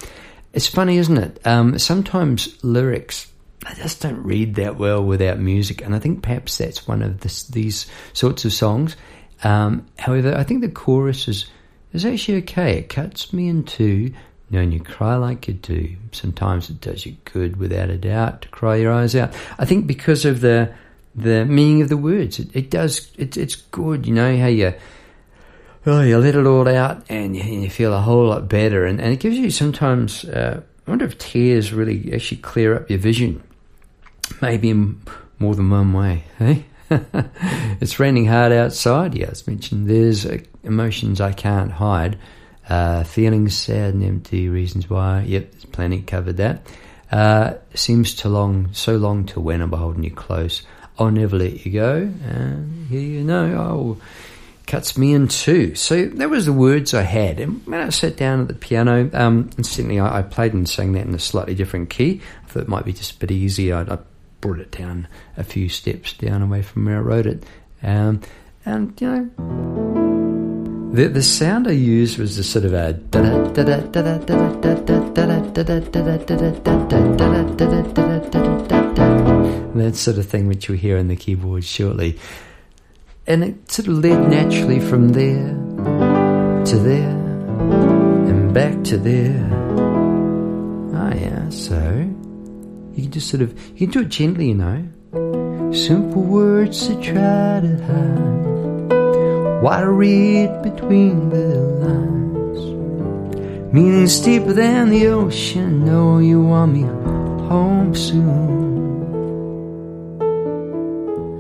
It's 0.52 0.68
funny, 0.68 0.98
isn't 0.98 1.18
it? 1.18 1.48
Um, 1.48 1.80
sometimes 1.80 2.64
lyrics, 2.64 3.32
I 3.66 3.74
just 3.76 4.02
don't 4.02 4.24
read 4.24 4.56
that 4.56 4.78
well 4.78 5.04
without 5.04 5.40
music, 5.40 5.82
and 5.82 5.96
I 5.96 6.00
think 6.00 6.22
perhaps 6.22 6.58
that's 6.58 6.88
one 6.88 7.02
of 7.02 7.22
this, 7.22 7.44
these 7.44 7.88
sorts 8.14 8.46
of 8.46 8.54
songs. 8.54 8.96
Um, 9.44 9.88
however, 9.98 10.36
I 10.36 10.44
think 10.44 10.62
the 10.62 10.70
chorus 10.70 11.28
is, 11.28 11.46
is 11.94 12.06
actually 12.06 12.40
okay. 12.40 12.78
It 12.80 12.90
cuts 12.90 13.32
me 13.32 13.48
in 13.48 13.64
two 13.64 14.14
knowing 14.50 14.72
you 14.72 14.80
cry 14.80 15.16
like 15.16 15.48
you 15.48 15.56
do. 15.56 15.96
Sometimes 16.12 16.70
it 16.70 16.80
does 16.80 17.06
you 17.06 17.18
good, 17.26 17.58
without 17.58 17.90
a 17.90 17.98
doubt, 17.98 18.44
to 18.44 18.48
cry 18.50 18.76
your 18.76 18.94
eyes 18.94 19.16
out. 19.16 19.34
I 19.58 19.66
think 19.66 19.88
because 19.88 20.26
of 20.26 20.42
the 20.42 20.74
the 21.16 21.46
meaning 21.46 21.82
of 21.82 21.90
the 21.90 21.98
words, 21.98 22.40
it, 22.40 22.56
it 22.56 22.70
does. 22.70 23.12
It, 23.18 23.38
it's 23.38 23.56
good, 23.56 24.06
you 24.08 24.14
know 24.14 24.38
how 24.38 24.48
you. 24.48 24.74
Oh, 25.86 26.02
you 26.02 26.18
let 26.18 26.36
it 26.36 26.46
all 26.46 26.68
out 26.70 27.04
and 27.10 27.36
you, 27.36 27.44
you 27.44 27.70
feel 27.70 27.94
a 27.94 28.00
whole 28.00 28.28
lot 28.28 28.48
better. 28.48 28.86
And, 28.86 29.02
and 29.02 29.12
it 29.12 29.20
gives 29.20 29.38
you 29.38 29.52
sometimes, 29.52 30.24
uh, 30.24 30.62
I 30.88 30.90
wonder 30.90 31.04
if 31.04 31.18
tears 31.18 31.74
really 31.74 32.14
actually 32.14 32.38
clear 32.38 32.74
up 32.74 32.90
your 32.90 33.00
vision. 33.00 33.44
Maybe 34.42 34.70
in 34.70 35.02
more 35.40 35.56
than 35.56 35.70
one 35.70 35.92
way, 35.92 36.24
hey? 36.40 36.64
it's 37.82 38.00
raining 38.00 38.28
hard 38.28 38.54
outside. 38.54 39.14
Yeah, 39.14 39.28
as 39.32 39.46
mentioned, 39.46 39.90
there's 39.90 40.26
uh, 40.26 40.38
emotions 40.64 41.22
I 41.22 41.34
can't 41.34 41.72
hide. 41.72 42.18
Uh, 42.70 43.04
feeling 43.04 43.50
sad 43.50 43.94
and 43.94 44.04
empty, 44.04 44.48
reasons 44.50 44.90
why. 44.90 45.24
Yep, 45.24 45.52
there's 45.52 45.66
plenty 45.66 46.02
covered 46.02 46.38
that. 46.38 46.66
Uh, 47.12 47.56
seems 47.74 48.16
to 48.16 48.30
long, 48.30 48.74
so 48.74 48.96
long 48.98 49.26
to 49.26 49.40
when 49.40 49.62
I'm 49.62 49.72
holding 49.72 50.04
you 50.04 50.12
close. 50.12 50.64
I'll 50.98 51.12
never 51.12 51.38
let 51.38 51.66
you 51.66 51.72
go. 51.72 51.96
And 51.96 52.88
here 52.88 53.02
you 53.02 53.24
know, 53.24 53.56
oh, 53.56 54.02
cuts 54.68 54.98
me 54.98 55.14
in 55.14 55.28
two. 55.28 55.76
So 55.76 56.06
that 56.06 56.30
was 56.30 56.46
the 56.46 56.54
words 56.54 56.94
I 56.94 57.02
had. 57.02 57.40
And 57.40 57.66
when 57.68 57.82
I 57.82 57.90
sat 57.90 58.16
down 58.16 58.42
at 58.42 58.48
the 58.48 58.54
piano, 58.54 59.10
um, 59.14 59.50
instantly 59.58 60.00
I, 60.00 60.20
I, 60.20 60.22
played 60.22 60.54
and 60.54 60.68
sang 60.68 60.94
that 60.94 61.06
in 61.06 61.14
a 61.14 61.20
slightly 61.20 61.56
different 61.56 61.90
key. 61.90 62.22
I 62.44 62.48
thought 62.48 62.64
it 62.64 62.70
might 62.70 62.86
be 62.86 62.94
just 62.94 63.16
a 63.16 63.20
bit 63.20 63.32
easier. 63.32 63.76
I, 63.76 63.94
I 63.94 64.00
brought 64.42 64.60
it 64.60 64.72
down 64.72 65.08
a 65.38 65.44
few 65.44 65.70
steps 65.70 66.14
down 66.14 66.42
away 66.42 66.62
from 66.62 66.86
where 66.86 66.98
I 66.98 67.02
wrote 67.02 67.26
it. 67.26 67.46
Um, 67.82 68.22
and, 68.66 69.00
you 69.02 69.08
know, 69.08 69.30
the, 70.94 71.08
the 71.08 71.24
sound 71.24 71.68
I 71.68 71.72
used 71.72 72.20
was 72.20 72.38
the 72.38 72.44
sort 72.44 72.66
of 72.66 72.74
a 72.74 72.94
that 79.76 79.96
sort 79.96 80.18
of 80.20 80.26
thing 80.28 80.48
which 80.48 80.70
you'll 80.70 80.78
hear 80.78 81.00
on 81.00 81.08
the 81.08 81.16
keyboard 81.16 81.64
shortly. 81.64 82.20
And 83.26 83.44
it 83.44 83.72
sort 83.72 83.88
of 83.88 84.04
led 84.04 84.30
naturally 84.30 84.80
from 84.80 85.10
there 85.10 85.50
to 86.66 86.78
there 86.78 87.18
and 88.30 88.54
back 88.54 88.84
to 88.86 88.98
there. 88.98 89.50
Ah, 90.94 91.10
oh, 91.12 91.16
yeah, 91.16 91.50
so 91.50 92.08
you 92.94 93.04
can 93.04 93.12
just 93.12 93.30
sort 93.30 93.42
of, 93.42 93.60
you 93.72 93.88
can 93.88 93.90
do 93.90 94.02
it 94.02 94.10
gently, 94.10 94.50
you 94.50 94.56
know. 94.56 95.72
Simple 95.74 96.22
words 96.22 96.88
to 96.88 96.94
try 97.02 97.62
to 97.62 97.84
hide 97.84 98.53
what 99.64 99.80
I 99.80 99.84
read 99.84 100.62
between 100.62 101.30
the 101.30 101.56
lines. 101.80 102.60
Meaning's 103.74 104.20
deeper 104.20 104.52
than 104.52 104.90
the 104.90 105.08
ocean. 105.08 105.86
Know 105.86 106.20
you 106.20 106.42
want 106.42 106.74
me 106.74 106.82
home 106.82 107.96
soon. 107.96 108.44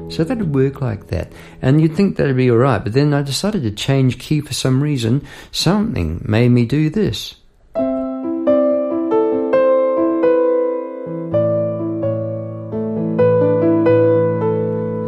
So 0.09 0.23
that'd 0.23 0.55
work 0.55 0.79
like 0.79 1.07
that. 1.07 1.33
And 1.61 1.81
you'd 1.81 1.97
think 1.97 2.15
that'd 2.15 2.37
be 2.37 2.49
alright, 2.49 2.81
but 2.81 2.93
then 2.93 3.13
I 3.13 3.23
decided 3.23 3.63
to 3.63 3.71
change 3.71 4.19
key 4.19 4.39
for 4.39 4.53
some 4.53 4.81
reason. 4.81 5.27
Something 5.51 6.23
made 6.23 6.47
me 6.47 6.65
do 6.65 6.89
this. 6.89 7.35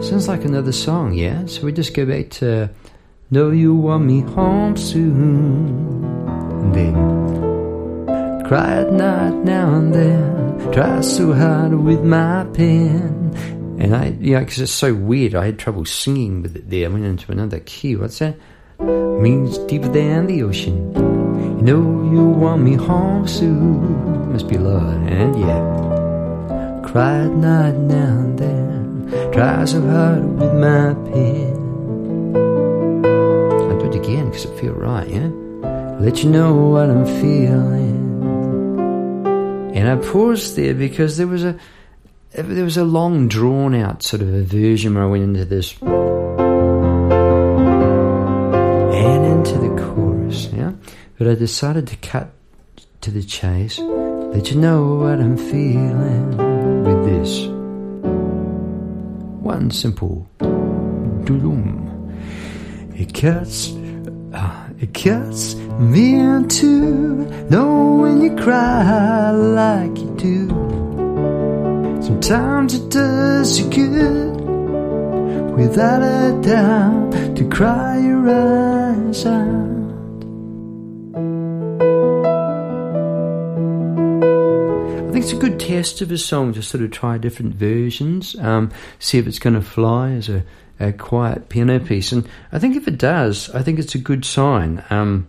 Sounds 0.05 0.27
like 0.27 0.43
another 0.43 0.74
song, 0.74 1.13
yeah? 1.13 1.45
So 1.45 1.63
we 1.63 1.72
just 1.72 1.93
go 1.93 2.05
back 2.05 2.29
to 2.41 2.69
Know 3.36 3.51
you 3.51 3.75
want 3.75 4.06
me 4.06 4.22
home 4.22 4.77
soon. 4.77 6.72
Then 6.72 6.96
cry 8.48 8.77
at 8.77 8.94
night 8.94 9.36
now 9.44 9.74
and 9.74 9.94
then. 9.94 10.72
Try 10.72 11.01
so 11.01 11.34
hard 11.34 11.74
with 11.74 12.01
my 12.01 12.46
pen. 12.54 13.36
And 13.77 13.94
I, 13.94 14.15
yeah, 14.22 14.39
because 14.39 14.60
it's 14.60 14.72
so 14.72 14.94
weird. 14.94 15.36
I 15.36 15.48
had 15.48 15.60
trouble 15.60 15.84
singing 15.84 16.44
with 16.44 16.56
it 16.56 16.70
there. 16.70 16.86
I 16.86 16.94
went 16.94 17.04
into 17.04 17.30
another 17.30 17.60
key. 17.60 17.98
What's 17.98 18.20
that? 18.20 18.38
Means 18.80 19.58
deeper 19.68 19.89
than 19.89 20.27
the 20.27 20.42
ocean. 20.42 20.96
You 21.58 21.62
know 21.62 22.10
you 22.13 22.25
want 22.30 22.62
me 22.62 22.75
home 22.75 23.27
soon. 23.27 24.32
Must 24.32 24.48
be 24.48 24.58
lower. 24.58 24.94
And 25.10 25.36
eh? 25.36 25.39
yeah, 25.39 26.89
cry 26.89 27.25
at 27.25 27.32
night 27.32 27.75
now 27.75 28.18
and 28.18 28.39
then. 28.39 29.32
Try 29.34 29.65
so 29.65 29.82
hard 29.82 30.24
with 30.39 30.54
my 30.54 30.94
pen 31.12 31.55
because 34.36 34.51
it 34.51 34.60
feel 34.60 34.74
right, 34.74 35.08
yeah? 35.08 35.30
Let 36.01 36.22
you 36.22 36.30
know 36.30 36.54
what 36.56 36.89
I'm 36.89 37.06
feeling. 37.06 38.12
And 39.74 39.88
I 39.88 39.96
paused 39.96 40.58
there 40.58 40.74
because 40.74 41.15
there 41.15 41.27
was 41.27 41.46
a 41.46 41.58
there 42.32 42.65
was 42.65 42.75
a 42.75 42.84
long 42.84 43.30
drawn 43.30 43.74
out 43.74 44.04
sort 44.04 44.22
of 44.22 44.34
a 44.34 44.44
version 44.44 44.96
where 44.96 45.06
I 45.06 45.08
went 45.08 45.24
into 45.24 45.46
this 45.46 45.74
and 45.82 45.92
into 49.25 49.58
the 49.58 49.74
chorus, 49.82 50.48
yeah? 50.48 50.74
But 51.18 51.30
I 51.30 51.36
decided 51.36 51.88
to 51.88 51.96
cut 51.96 52.34
to 53.01 53.12
the 53.12 53.24
chase. 53.24 53.80
Let 53.80 54.51
you 54.51 54.58
know 54.58 54.96
what 54.96 55.22
I'm 55.22 55.38
feeling 55.38 56.36
with 56.84 57.06
this. 57.06 57.48
One 59.42 59.72
simple 59.72 60.27
doom. 61.24 61.86
It 62.98 63.13
cuts 63.13 63.74
Uh, 64.36 64.68
it 64.82 64.94
cuts 64.94 65.56
me 65.80 66.15
in 66.15 66.48
two, 66.50 67.25
knowing 67.50 68.22
you 68.22 68.36
cry 68.36 69.32
like 69.32 69.98
you 69.98 70.13
do. 70.18 70.48
Sometimes 72.04 72.74
it 72.74 72.89
does 72.89 73.58
you 73.58 73.70
good, 73.70 74.42
without 75.56 76.01
a 76.01 76.42
doubt, 76.42 77.36
to 77.38 77.50
cry 77.50 77.98
your 78.00 78.30
eyes 78.30 79.25
out. 79.25 79.75
It's 85.25 85.34
a 85.34 85.38
good 85.38 85.60
test 85.60 86.01
of 86.01 86.12
a 86.12 86.20
song 86.20 86.53
to 86.53 86.62
sort 86.62 86.84
of 86.84 86.91
try 86.91 87.17
different 87.17 87.55
versions, 87.55 88.36
um, 88.36 88.70
see 89.00 89.17
if 89.17 89.25
it's 89.25 89.39
going 89.39 89.55
to 89.55 89.62
fly 89.62 90.12
as 90.12 90.29
a 90.29 90.44
a 90.79 90.94
quiet 90.94 91.50
piano 91.50 91.79
piece. 91.79 92.12
And 92.12 92.29
I 92.51 92.60
think 92.60 92.75
if 92.75 92.88
it 92.88 93.00
does, 93.00 93.50
I 93.50 93.63
think 93.63 93.79
it's 93.79 93.96
a 93.96 93.98
good 93.98 94.24
sign 94.24 94.84
um, 94.91 95.25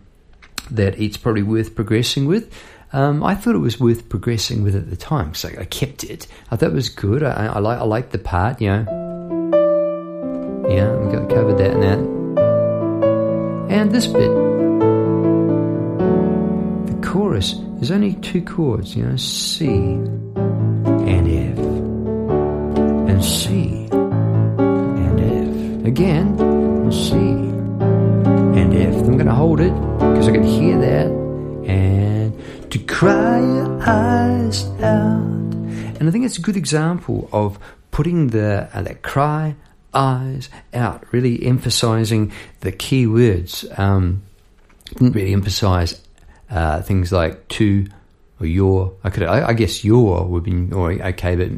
that 0.70 1.00
it's 1.00 1.16
probably 1.16 1.42
worth 1.42 1.74
progressing 1.74 2.26
with. 2.26 2.52
Um, 2.92 3.24
I 3.24 3.34
thought 3.34 3.54
it 3.54 3.60
was 3.60 3.80
worth 3.80 4.10
progressing 4.10 4.62
with 4.62 4.76
at 4.76 4.90
the 4.90 4.96
time, 4.96 5.32
so 5.32 5.48
I 5.58 5.64
kept 5.64 6.04
it. 6.04 6.26
I 6.50 6.56
thought 6.56 6.72
it 6.72 6.74
was 6.74 6.90
good. 6.90 7.22
I, 7.22 7.46
I 7.46 7.58
like 7.58 7.78
I 7.78 7.84
like 7.84 8.10
the 8.10 8.18
part, 8.18 8.60
you 8.60 8.68
know. 8.68 8.84
Yeah, 10.68 10.94
we 10.94 11.10
got 11.10 11.30
covered 11.30 11.56
that 11.56 11.70
and 11.70 11.82
that. 11.82 11.98
And 13.74 13.92
this 13.92 14.06
bit, 14.06 14.30
chorus 17.06 17.54
is 17.80 17.90
only 17.90 18.14
two 18.14 18.42
chords, 18.42 18.96
you 18.96 19.04
know, 19.04 19.16
C 19.16 19.66
and 19.66 21.28
F 21.28 21.58
and 23.08 23.25
C 23.25 23.86
and 23.92 25.20
F. 25.20 25.86
again, 25.86 26.36
C 26.90 27.14
and 27.14 28.75
F. 28.75 28.94
I'm 29.06 29.16
going 29.16 29.26
to 29.26 29.34
hold 29.34 29.60
it 29.60 29.72
because 29.72 30.28
I 30.28 30.32
can 30.32 30.42
hear 30.42 30.78
that. 30.80 31.06
And 31.70 32.70
to 32.70 32.78
cry 32.80 33.38
your 33.38 33.80
eyes 33.88 34.66
out. 34.82 35.54
And 35.98 36.08
I 36.08 36.10
think 36.10 36.25
it's 36.25 36.38
a 36.38 36.42
good 36.42 36.56
example 36.56 37.28
of 37.32 37.58
putting 37.92 38.28
the 38.28 38.68
uh, 38.75 38.82
that 38.82 39.02
cry 39.02 39.54
eyes 39.94 40.48
out, 40.75 41.04
really 41.12 41.46
emphasizing 41.46 42.32
the 42.60 42.72
key 42.72 43.06
words. 43.06 43.64
Um, 43.78 44.22
didn't 44.98 45.12
really 45.12 45.32
emphasize 45.32 46.00
uh, 46.50 46.82
things 46.82 47.12
like 47.12 47.48
to 47.48 47.86
or 48.40 48.46
your. 48.46 48.94
I 49.04 49.10
could, 49.10 49.24
I, 49.24 49.48
I 49.48 49.52
guess 49.52 49.84
your 49.84 50.24
would 50.26 50.44
be 50.44 50.72
or 50.72 50.92
okay, 50.92 51.36
but 51.36 51.50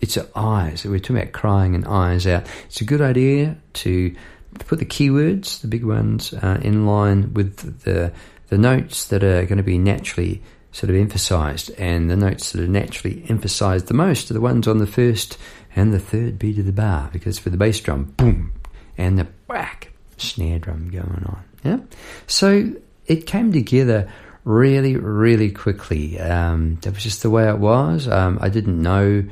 it's 0.00 0.18
eyes. 0.34 0.84
We're 0.84 0.98
talking 0.98 1.18
about 1.18 1.32
crying 1.32 1.74
and 1.74 1.86
eyes 1.86 2.26
out. 2.26 2.46
It's 2.66 2.80
a 2.80 2.84
good 2.84 3.00
idea 3.00 3.56
to 3.74 4.14
put 4.60 4.78
the 4.78 4.86
keywords, 4.86 5.60
the 5.60 5.68
big 5.68 5.84
ones, 5.84 6.32
uh, 6.32 6.60
in 6.62 6.86
line 6.86 7.34
with 7.34 7.82
the 7.82 8.12
the 8.48 8.58
notes 8.58 9.06
that 9.06 9.24
are 9.24 9.44
going 9.44 9.58
to 9.58 9.64
be 9.64 9.78
naturally 9.78 10.42
sort 10.72 10.90
of 10.90 10.96
emphasized, 10.96 11.70
and 11.78 12.10
the 12.10 12.16
notes 12.16 12.52
that 12.52 12.62
are 12.62 12.68
naturally 12.68 13.24
emphasized 13.28 13.86
the 13.86 13.94
most 13.94 14.30
are 14.30 14.34
the 14.34 14.40
ones 14.40 14.68
on 14.68 14.78
the 14.78 14.86
first 14.86 15.38
and 15.74 15.92
the 15.92 15.98
third 15.98 16.38
beat 16.38 16.58
of 16.58 16.66
the 16.66 16.72
bar, 16.72 17.10
because 17.12 17.38
for 17.38 17.50
the 17.50 17.56
bass 17.56 17.80
drum, 17.80 18.04
boom, 18.16 18.52
and 18.96 19.18
the 19.18 19.26
whack 19.48 19.92
snare 20.16 20.58
drum 20.58 20.90
going 20.90 21.24
on. 21.26 21.42
Yeah, 21.64 21.78
so 22.26 22.72
it 23.06 23.26
came 23.26 23.52
together 23.52 24.10
really, 24.44 24.96
really 24.96 25.50
quickly. 25.50 26.18
Um, 26.20 26.78
that 26.82 26.94
was 26.94 27.02
just 27.02 27.22
the 27.22 27.30
way 27.30 27.48
it 27.48 27.58
was. 27.58 28.08
Um, 28.08 28.38
I 28.40 28.48
didn't 28.48 28.80
know 28.80 29.24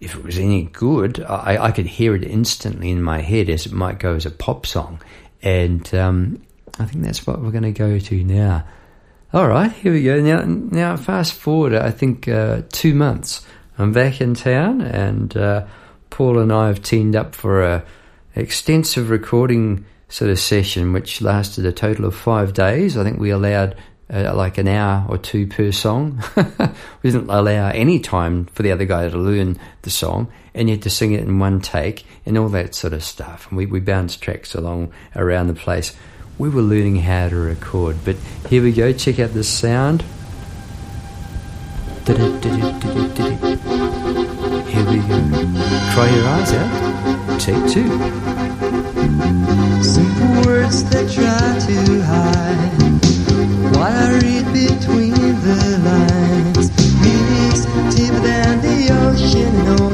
if 0.00 0.14
it 0.14 0.24
was 0.24 0.38
any 0.38 0.64
good. 0.64 1.20
I, 1.20 1.64
I, 1.66 1.70
could 1.72 1.86
hear 1.86 2.14
it 2.14 2.24
instantly 2.24 2.90
in 2.90 3.02
my 3.02 3.20
head 3.20 3.48
as 3.48 3.66
it 3.66 3.72
might 3.72 3.98
go 3.98 4.14
as 4.14 4.26
a 4.26 4.30
pop 4.30 4.66
song, 4.66 5.00
and 5.42 5.92
um, 5.94 6.42
I 6.78 6.84
think 6.84 7.04
that's 7.04 7.26
what 7.26 7.40
we're 7.40 7.50
going 7.50 7.62
to 7.64 7.72
go 7.72 7.98
to 7.98 8.24
now. 8.24 8.64
All 9.32 9.46
right, 9.46 9.70
here 9.70 9.92
we 9.92 10.04
go. 10.04 10.20
Now, 10.20 10.42
now 10.42 10.96
fast 10.96 11.34
forward. 11.34 11.74
I 11.74 11.90
think 11.90 12.28
uh, 12.28 12.62
two 12.70 12.94
months. 12.94 13.44
I'm 13.76 13.92
back 13.92 14.20
in 14.20 14.34
town, 14.34 14.80
and 14.80 15.36
uh, 15.36 15.66
Paul 16.10 16.38
and 16.38 16.52
I 16.52 16.68
have 16.68 16.82
teamed 16.82 17.14
up 17.14 17.34
for 17.34 17.62
a 17.62 17.84
extensive 18.34 19.10
recording 19.10 19.84
sort 20.08 20.30
of 20.30 20.38
session, 20.38 20.92
which 20.92 21.20
lasted 21.20 21.66
a 21.66 21.72
total 21.72 22.04
of 22.04 22.14
five 22.14 22.52
days. 22.54 22.96
I 22.96 23.04
think 23.04 23.18
we 23.18 23.30
allowed 23.30 23.76
uh, 24.10 24.34
like 24.34 24.58
an 24.58 24.68
hour 24.68 25.06
or 25.08 25.18
two 25.18 25.46
per 25.46 25.70
song. 25.70 26.22
we 27.02 27.10
didn't 27.10 27.30
allow 27.30 27.68
any 27.68 28.00
time 28.00 28.46
for 28.46 28.62
the 28.62 28.72
other 28.72 28.86
guy 28.86 29.08
to 29.08 29.18
learn 29.18 29.58
the 29.82 29.90
song, 29.90 30.28
and 30.54 30.68
you 30.68 30.76
had 30.76 30.82
to 30.82 30.90
sing 30.90 31.12
it 31.12 31.20
in 31.20 31.38
one 31.38 31.60
take 31.60 32.04
and 32.24 32.38
all 32.38 32.48
that 32.48 32.74
sort 32.74 32.92
of 32.92 33.02
stuff. 33.02 33.48
And 33.48 33.58
we, 33.58 33.66
we 33.66 33.80
bounced 33.80 34.22
tracks 34.22 34.54
along 34.54 34.92
around 35.14 35.48
the 35.48 35.54
place 35.54 35.94
we 36.38 36.48
were 36.48 36.62
learning 36.62 36.96
how 36.96 37.28
to 37.28 37.36
record. 37.36 37.96
But 38.04 38.16
here 38.48 38.62
we 38.62 38.72
go, 38.72 38.92
check 38.92 39.18
out 39.18 39.30
this 39.30 39.48
sound. 39.48 40.02
Here 42.06 42.16
we 42.16 42.24
go. 44.98 45.28
Cry 45.92 46.08
your 46.14 46.26
eyes 46.26 46.52
out. 46.52 47.40
Take 47.40 47.72
two. 47.72 48.37
Simple 49.82 50.46
words 50.46 50.84
that 50.90 51.10
try 51.10 51.58
to 51.66 52.02
hide 52.02 52.70
what 53.74 53.90
I 53.90 54.12
read 54.22 54.46
between 54.52 55.14
the 55.14 55.60
lines. 55.88 56.70
Meanings 57.02 57.64
deeper 57.96 58.20
than 58.20 58.60
the 58.62 58.78
ocean, 59.06 59.87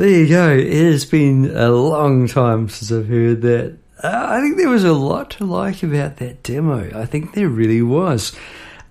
you 0.09 0.27
go. 0.27 0.51
It 0.57 0.93
has 0.93 1.05
been 1.05 1.55
a 1.55 1.71
long 1.71 2.27
time 2.29 2.71
since 2.71 2.91
I've 2.91 3.09
heard 3.09 3.43
that. 3.43 3.77
Uh, 4.03 4.27
I 4.31 4.41
think 4.41 4.57
there 4.57 4.71
was 4.71 4.85
a 4.85 4.95
lot 4.95 5.33
to 5.33 5.45
like 5.45 5.83
about 5.83 6.17
that 6.17 6.43
demo. 6.43 6.99
I 6.99 7.05
think 7.05 7.35
there 7.35 7.49
really 7.49 7.83
was. 7.83 8.35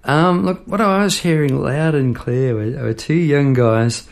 Um, 0.04 0.46
look, 0.46 0.68
what 0.68 0.80
I 0.80 1.04
was 1.04 1.18
hearing 1.18 1.60
loud 1.60 1.96
and 1.96 2.16
clear 2.16 2.54
were, 2.54 2.84
were 2.84 2.94
two 2.94 3.16
young 3.16 3.54
guys 3.54 4.08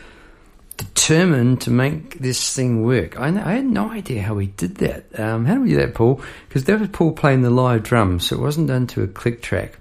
determined 0.76 1.60
to 1.60 1.70
make 1.70 2.18
this 2.18 2.52
thing 2.52 2.82
work. 2.82 3.16
I, 3.20 3.28
I 3.28 3.52
had 3.52 3.66
no 3.66 3.88
idea 3.88 4.22
how 4.22 4.34
we 4.34 4.46
did 4.46 4.78
that. 4.78 5.16
Um, 5.16 5.44
how 5.44 5.54
did 5.54 5.62
we 5.62 5.70
do 5.70 5.76
that, 5.76 5.94
Paul? 5.94 6.20
Because 6.48 6.64
that 6.64 6.80
was 6.80 6.88
Paul 6.88 7.12
playing 7.12 7.42
the 7.42 7.50
live 7.50 7.84
drums, 7.84 8.26
so 8.26 8.36
it 8.36 8.42
wasn't 8.42 8.66
done 8.66 8.88
to 8.88 9.04
a 9.04 9.06
click 9.06 9.42
track. 9.42 9.78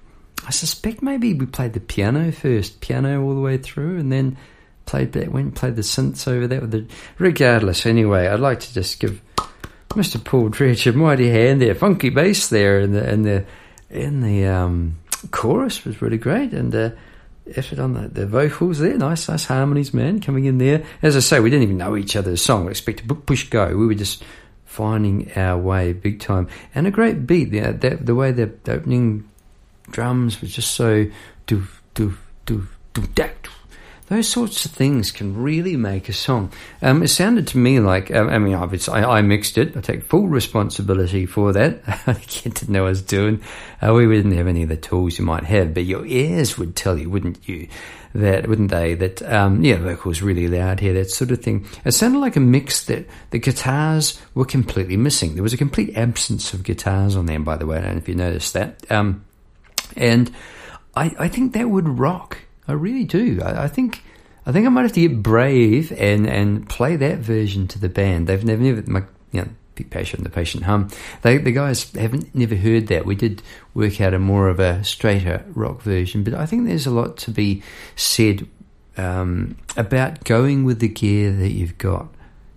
I 0.47 0.51
suspect 0.51 1.01
maybe 1.01 1.33
we 1.33 1.47
played 1.47 1.73
the 1.73 1.79
piano 1.79 2.31
first, 2.31 2.81
piano 2.81 3.23
all 3.23 3.33
the 3.33 3.41
way 3.41 3.57
through, 3.57 3.97
and 3.97 4.11
then 4.11 4.37
played 4.85 5.13
that, 5.13 5.31
went 5.31 5.55
played 5.55 5.75
the 5.75 5.81
synths 5.81 6.27
over 6.27 6.47
that 6.47 6.61
with 6.61 6.71
the. 6.71 6.85
Regardless, 7.17 7.85
anyway, 7.85 8.27
I'd 8.27 8.39
like 8.39 8.59
to 8.61 8.73
just 8.73 8.99
give 8.99 9.21
Mr. 9.89 10.23
Paul 10.23 10.49
Dredge 10.49 10.87
a 10.87 10.93
mighty 10.93 11.29
hand 11.29 11.61
there, 11.61 11.75
funky 11.75 12.09
bass 12.09 12.49
there, 12.49 12.79
and 12.79 12.93
the 12.93 13.07
and 13.07 13.25
the 13.25 13.45
in 13.89 14.21
the 14.21 14.45
um, 14.45 14.97
chorus 15.31 15.83
was 15.85 16.01
really 16.01 16.17
great, 16.17 16.53
and 16.53 16.73
uh, 16.73 16.91
effort 17.55 17.79
on 17.79 17.93
the, 17.93 18.07
the 18.07 18.25
vocals 18.25 18.79
there, 18.79 18.97
nice, 18.97 19.27
nice 19.27 19.45
harmonies, 19.45 19.93
man, 19.93 20.21
coming 20.21 20.45
in 20.45 20.57
there. 20.57 20.83
As 21.01 21.17
I 21.17 21.19
say, 21.19 21.39
we 21.39 21.49
didn't 21.49 21.63
even 21.63 21.77
know 21.77 21.97
each 21.97 22.15
other's 22.15 22.41
song. 22.41 22.65
We 22.65 22.71
expected 22.71 23.25
push 23.25 23.49
go. 23.49 23.67
We 23.75 23.87
were 23.87 23.93
just 23.93 24.23
finding 24.65 25.31
our 25.35 25.57
way 25.57 25.91
big 25.93 26.19
time, 26.19 26.47
and 26.73 26.87
a 26.87 26.91
great 26.91 27.27
beat. 27.27 27.51
The, 27.51 27.73
the, 27.73 27.97
the 27.97 28.15
way 28.15 28.31
the 28.31 28.51
opening 28.67 29.29
drums 29.89 30.39
was 30.39 30.53
just 30.53 30.71
so 30.71 31.05
do 31.45 31.67
do 31.93 32.17
do 32.45 32.67
do 32.93 33.01
that 33.15 33.47
those 34.11 34.27
sorts 34.27 34.65
of 34.65 34.71
things 34.71 35.09
can 35.09 35.41
really 35.41 35.77
make 35.77 36.09
a 36.09 36.13
song. 36.13 36.51
Um, 36.81 37.01
it 37.01 37.07
sounded 37.07 37.47
to 37.47 37.57
me 37.57 37.79
like, 37.79 38.13
um, 38.13 38.27
I 38.27 38.39
mean, 38.39 38.55
obviously, 38.55 38.95
I, 38.95 39.19
I, 39.19 39.21
mixed 39.21 39.57
it. 39.57 39.77
I 39.77 39.79
take 39.79 40.03
full 40.03 40.27
responsibility 40.27 41.25
for 41.25 41.53
that. 41.53 41.81
I 41.87 42.21
didn't 42.27 42.67
know 42.67 42.81
what 42.81 42.87
I 42.87 42.89
was 42.89 43.01
doing. 43.03 43.41
Uh, 43.81 43.93
we 43.93 44.05
didn't 44.07 44.35
have 44.35 44.47
any 44.47 44.63
of 44.63 44.69
the 44.69 44.75
tools 44.75 45.17
you 45.17 45.23
might 45.23 45.45
have, 45.45 45.73
but 45.73 45.85
your 45.85 46.05
ears 46.05 46.57
would 46.57 46.75
tell 46.75 46.97
you, 46.97 47.09
wouldn't 47.09 47.47
you? 47.47 47.69
That 48.13 48.49
wouldn't 48.49 48.69
they? 48.69 48.95
That 48.95 49.21
um, 49.21 49.63
yeah, 49.63 49.77
vocals 49.77 50.21
really 50.21 50.49
loud 50.49 50.81
here, 50.81 50.91
that 50.95 51.09
sort 51.09 51.31
of 51.31 51.41
thing. 51.41 51.65
It 51.85 51.93
sounded 51.93 52.19
like 52.19 52.35
a 52.35 52.41
mix 52.41 52.83
that 52.87 53.07
the 53.29 53.39
guitars 53.39 54.19
were 54.35 54.43
completely 54.43 54.97
missing. 54.97 55.35
There 55.35 55.43
was 55.43 55.53
a 55.53 55.57
complete 55.57 55.95
absence 55.95 56.53
of 56.53 56.63
guitars 56.63 57.15
on 57.15 57.27
there. 57.27 57.39
By 57.39 57.55
the 57.55 57.65
way, 57.65 57.77
I 57.77 57.81
don't 57.83 57.91
know 57.91 57.97
if 57.99 58.09
you 58.09 58.15
noticed 58.15 58.51
that. 58.55 58.91
Um, 58.91 59.23
and 59.95 60.29
I, 60.97 61.15
I 61.17 61.27
think 61.29 61.53
that 61.53 61.69
would 61.69 61.87
rock. 61.87 62.39
I 62.67 62.73
really 62.73 63.03
do. 63.03 63.41
I, 63.43 63.63
I, 63.63 63.67
think 63.67 64.03
I 64.45 64.51
think 64.51 64.65
I 64.65 64.69
might 64.69 64.83
have 64.83 64.93
to 64.93 65.07
get 65.07 65.21
brave 65.21 65.91
and, 65.93 66.27
and 66.27 66.67
play 66.67 66.95
that 66.95 67.19
version 67.19 67.67
to 67.69 67.79
the 67.79 67.89
band. 67.89 68.27
They've 68.27 68.43
never, 68.43 68.61
never, 68.61 68.83
my, 68.89 69.03
you 69.31 69.41
know, 69.41 69.49
Big 69.75 69.89
Patient, 69.89 70.23
the 70.23 70.29
Patient 70.29 70.63
Hum. 70.63 70.89
They, 71.21 71.37
the 71.37 71.51
guys 71.51 71.91
haven't 71.93 72.35
never 72.35 72.55
heard 72.55 72.87
that. 72.87 73.05
We 73.05 73.15
did 73.15 73.41
work 73.73 74.01
out 74.01 74.13
a 74.13 74.19
more 74.19 74.49
of 74.49 74.59
a 74.59 74.83
straighter 74.83 75.45
rock 75.53 75.81
version, 75.81 76.23
but 76.23 76.33
I 76.33 76.45
think 76.45 76.67
there's 76.67 76.85
a 76.85 76.91
lot 76.91 77.17
to 77.17 77.31
be 77.31 77.63
said 77.95 78.47
um, 78.97 79.57
about 79.77 80.23
going 80.23 80.65
with 80.65 80.79
the 80.79 80.87
gear 80.87 81.31
that 81.31 81.51
you've 81.51 81.77
got. 81.77 82.07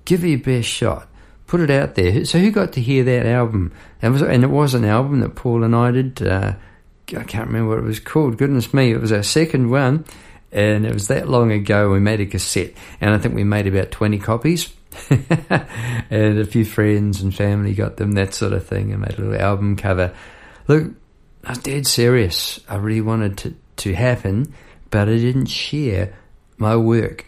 Give 0.05 0.25
it 0.25 0.29
your 0.29 0.39
best 0.39 0.69
shot. 0.69 1.09
Put 1.47 1.61
it 1.61 1.71
out 1.71 1.95
there. 1.95 2.25
So 2.25 2.39
who 2.39 2.51
got 2.51 2.73
to 2.73 2.81
hear 2.81 3.05
that 3.05 3.27
album? 3.27 3.73
And 4.03 4.21
and 4.21 4.43
it 4.45 4.51
was 4.51 4.75
an 4.75 4.85
album 4.85 5.21
that 5.21 5.35
Paul 5.35 5.63
and 5.63 5.75
I 5.75 5.91
did. 5.91 6.23
Uh, 6.23 6.55
I 7.11 7.25
can't 7.25 7.49
remember 7.49 7.71
what 7.71 7.79
it 7.79 7.85
was 7.85 8.01
called. 8.01 8.39
Goodness 8.39 8.73
me, 8.73 8.93
it 8.93 9.01
was 9.01 9.13
our 9.13 9.23
second 9.23 9.71
one, 9.71 10.05
and 10.53 10.87
it 10.87 10.93
was 10.93 11.09
that 11.09 11.29
long 11.29 11.53
ago. 11.53 11.91
We 11.91 12.01
made 12.01 12.21
a 12.21 12.27
cassette, 12.27 12.73
and 13.01 13.15
I 13.15 13.19
think 13.19 13.35
we 13.35 13.45
made 13.45 13.67
about 13.67 13.91
twenty 13.91 14.19
copies. 14.19 14.73
and 15.11 16.39
a 16.39 16.45
few 16.45 16.65
friends 16.65 17.21
and 17.21 17.35
family 17.35 17.75
got 17.75 17.97
them, 17.97 18.13
that 18.13 18.33
sort 18.33 18.53
of 18.53 18.65
thing, 18.65 18.93
and 18.93 19.01
made 19.01 19.19
a 19.19 19.23
little 19.23 19.41
album 19.41 19.77
cover. 19.77 20.15
Look, 20.69 20.93
I 21.45 21.51
was 21.51 21.59
dead 21.59 21.87
serious. 21.87 22.61
I 22.69 22.77
really 22.77 23.01
wanted 23.01 23.39
to 23.39 23.55
to 23.77 23.95
happen, 23.95 24.55
but 24.91 25.09
I 25.09 25.17
didn't 25.17 25.47
share 25.47 26.15
my 26.59 26.77
work 26.77 27.27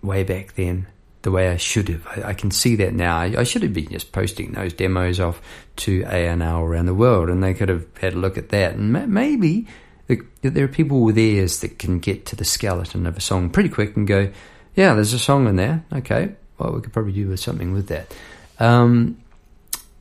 way 0.00 0.22
back 0.22 0.54
then 0.54 0.86
the 1.26 1.32
way 1.32 1.48
I 1.48 1.56
should 1.56 1.88
have. 1.88 2.06
I, 2.06 2.28
I 2.28 2.34
can 2.34 2.52
see 2.52 2.76
that 2.76 2.94
now. 2.94 3.16
I, 3.16 3.34
I, 3.38 3.42
should 3.42 3.64
have 3.64 3.74
been 3.74 3.88
just 3.88 4.12
posting 4.12 4.52
those 4.52 4.72
demos 4.72 5.18
off 5.18 5.42
to 5.78 6.04
A&R 6.06 6.64
around 6.64 6.86
the 6.86 6.94
world, 6.94 7.28
and 7.28 7.42
they 7.42 7.52
could 7.52 7.68
have 7.68 7.84
had 7.98 8.12
a 8.12 8.16
look 8.16 8.38
at 8.38 8.50
that. 8.50 8.74
And 8.76 8.92
ma- 8.92 9.06
maybe 9.06 9.66
the, 10.06 10.22
there 10.42 10.64
are 10.64 10.68
people 10.68 11.00
with 11.00 11.18
ears 11.18 11.58
that 11.62 11.80
can 11.80 11.98
get 11.98 12.26
to 12.26 12.36
the 12.36 12.44
skeleton 12.44 13.06
of 13.06 13.16
a 13.16 13.20
song 13.20 13.50
pretty 13.50 13.70
quick 13.70 13.96
and 13.96 14.06
go, 14.06 14.30
"Yeah, 14.76 14.94
there's 14.94 15.14
a 15.14 15.18
song 15.18 15.48
in 15.48 15.56
there. 15.56 15.84
Okay, 15.92 16.32
well, 16.58 16.74
we 16.74 16.80
could 16.80 16.92
probably 16.92 17.10
do 17.10 17.36
something 17.36 17.72
with 17.72 17.88
that." 17.88 18.14
Um, 18.60 19.20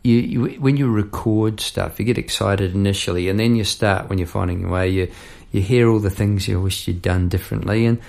you, 0.03 0.17
you, 0.17 0.45
when 0.61 0.77
you 0.77 0.91
record 0.91 1.59
stuff, 1.59 1.97
you 1.97 2.05
get 2.05 2.19
excited 2.19 2.75
initially, 2.75 3.29
and 3.29 3.39
then 3.39 3.55
you 3.55 3.63
start 3.63 4.09
when 4.09 4.19
you're 4.19 4.27
finding 4.27 4.59
your 4.59 4.69
way. 4.69 4.89
You 4.89 5.11
you 5.51 5.61
hear 5.61 5.89
all 5.89 5.99
the 5.99 6.11
things 6.11 6.47
you 6.47 6.61
wish 6.61 6.87
you'd 6.87 7.01
done 7.01 7.29
differently, 7.29 7.87
and 7.87 7.99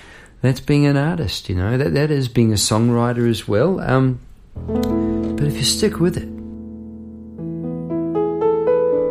that's 0.47 0.61
being 0.61 0.87
an 0.87 0.97
artist, 0.97 1.49
you 1.49 1.55
know, 1.55 1.77
that, 1.77 1.95
that 1.95 2.11
is 2.11 2.29
being 2.29 2.53
a 2.53 2.57
songwriter 2.57 3.29
as 3.29 3.49
well. 3.49 3.81
Um, 3.81 4.21
but 5.37 5.47
if 5.47 5.57
you 5.57 5.65
stick 5.65 5.99
with 5.99 6.17
it, 6.17 6.29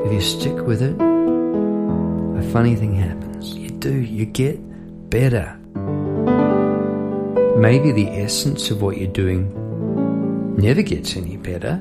if 0.06 0.13
you 0.13 0.21
stick 0.21 0.65
with 0.65 0.82
it, 0.82 0.95
a 0.95 2.52
funny 2.52 2.76
thing 2.76 2.95
happens. 2.95 3.56
You 3.56 3.69
do, 3.69 3.93
you 3.93 4.26
get 4.26 4.60
better. 5.10 5.58
Maybe 7.58 7.91
the 7.91 8.10
essence 8.10 8.69
of 8.71 8.82
what 8.82 8.98
you're 8.98 9.08
doing 9.12 10.56
never 10.58 10.82
gets 10.82 11.15
any 11.15 11.38
better 11.38 11.78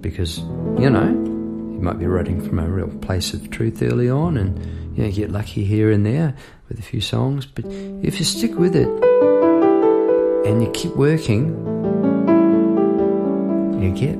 because, 0.00 0.38
you 0.38 0.90
know, 0.90 1.06
you 1.06 1.82
might 1.82 1.98
be 1.98 2.06
writing 2.06 2.40
from 2.40 2.58
a 2.58 2.68
real 2.68 2.88
place 2.98 3.34
of 3.34 3.50
truth 3.50 3.82
early 3.82 4.08
on 4.08 4.36
and 4.36 4.96
you 4.96 5.04
know, 5.04 5.10
get 5.10 5.30
lucky 5.30 5.64
here 5.64 5.90
and 5.90 6.06
there 6.06 6.34
with 6.68 6.78
a 6.78 6.82
few 6.82 7.00
songs. 7.00 7.46
But 7.46 7.64
if 7.66 8.18
you 8.18 8.24
stick 8.24 8.58
with 8.58 8.76
it 8.76 8.88
and 10.46 10.62
you 10.62 10.70
keep 10.72 10.94
working, 10.96 11.48
you 13.82 13.92
get 13.92 14.16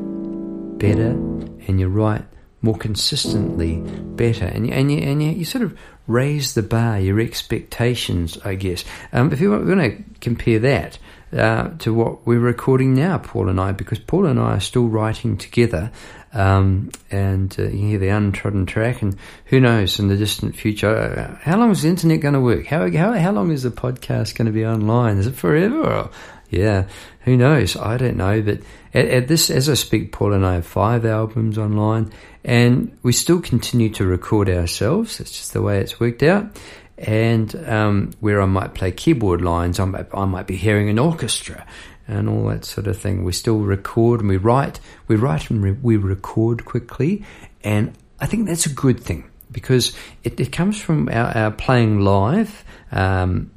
better 0.78 1.10
and 1.10 1.80
you 1.80 1.88
write 1.88 2.24
more 2.62 2.76
consistently 2.76 3.76
better. 4.16 4.46
And 4.46 4.66
you, 4.66 4.72
and 4.72 4.90
you, 4.90 4.98
and 4.98 5.22
you, 5.22 5.30
you 5.30 5.44
sort 5.44 5.62
of 5.62 5.78
raise 6.06 6.54
the 6.54 6.62
bar, 6.62 7.00
your 7.00 7.20
expectations, 7.20 8.38
I 8.44 8.54
guess. 8.54 8.84
Um, 9.12 9.32
if 9.32 9.40
you 9.40 9.50
want, 9.50 9.66
want 9.66 9.80
to 9.80 10.04
compare 10.20 10.58
that 10.60 10.98
uh, 11.36 11.70
to 11.78 11.92
what 11.92 12.26
we're 12.26 12.38
recording 12.38 12.94
now, 12.94 13.18
Paul 13.18 13.48
and 13.48 13.60
I, 13.60 13.72
because 13.72 13.98
Paul 13.98 14.26
and 14.26 14.38
I 14.40 14.56
are 14.56 14.60
still 14.60 14.88
writing 14.88 15.36
together 15.36 15.92
um, 16.36 16.90
and 17.10 17.54
uh, 17.58 17.62
you 17.62 17.88
hear 17.88 17.98
the 17.98 18.08
untrodden 18.08 18.66
track, 18.66 19.00
and 19.00 19.16
who 19.46 19.58
knows 19.58 19.98
in 19.98 20.08
the 20.08 20.18
distant 20.18 20.54
future, 20.54 20.94
uh, 20.94 21.38
how 21.40 21.58
long 21.58 21.70
is 21.70 21.80
the 21.80 21.88
internet 21.88 22.20
going 22.20 22.34
to 22.34 22.40
work? 22.40 22.66
How, 22.66 22.90
how, 22.90 23.12
how 23.12 23.32
long 23.32 23.50
is 23.50 23.62
the 23.62 23.70
podcast 23.70 24.36
going 24.36 24.46
to 24.46 24.52
be 24.52 24.66
online? 24.66 25.16
Is 25.16 25.26
it 25.26 25.34
forever? 25.34 25.82
Or, 25.82 26.10
yeah, 26.50 26.88
who 27.20 27.38
knows? 27.38 27.74
I 27.76 27.96
don't 27.96 28.18
know. 28.18 28.42
But 28.42 28.60
at, 28.92 29.06
at, 29.06 29.28
this, 29.28 29.48
as 29.48 29.70
I 29.70 29.74
speak, 29.74 30.12
Paul 30.12 30.34
and 30.34 30.44
I 30.44 30.54
have 30.54 30.66
five 30.66 31.06
albums 31.06 31.56
online, 31.56 32.12
and 32.44 32.96
we 33.02 33.12
still 33.12 33.40
continue 33.40 33.88
to 33.94 34.04
record 34.04 34.50
ourselves. 34.50 35.20
It's 35.20 35.32
just 35.32 35.54
the 35.54 35.62
way 35.62 35.80
it's 35.80 35.98
worked 35.98 36.22
out. 36.22 36.54
And 36.98 37.54
um, 37.68 38.12
where 38.20 38.40
I 38.40 38.46
might 38.46 38.74
play 38.74 38.90
keyboard 38.90 39.42
lines, 39.42 39.78
I 39.78 39.84
might, 39.84 40.06
I 40.14 40.24
might 40.24 40.46
be 40.46 40.56
hearing 40.56 40.88
an 40.88 40.98
orchestra 40.98 41.66
and 42.08 42.28
all 42.28 42.48
that 42.48 42.64
sort 42.64 42.86
of 42.86 42.98
thing. 42.98 43.24
We 43.24 43.32
still 43.32 43.58
record 43.58 44.20
and 44.20 44.28
we 44.28 44.36
write. 44.36 44.80
We 45.08 45.16
write 45.16 45.50
and 45.50 45.62
re- 45.62 45.72
we 45.72 45.96
record 45.96 46.64
quickly, 46.64 47.24
and 47.62 47.92
I 48.20 48.26
think 48.26 48.46
that's 48.46 48.66
a 48.66 48.72
good 48.72 49.00
thing 49.00 49.30
because 49.50 49.96
it, 50.24 50.38
it 50.40 50.52
comes 50.52 50.80
from 50.80 51.08
our, 51.08 51.36
our 51.36 51.50
playing 51.50 52.00
live. 52.00 52.64
Um, 52.92 53.50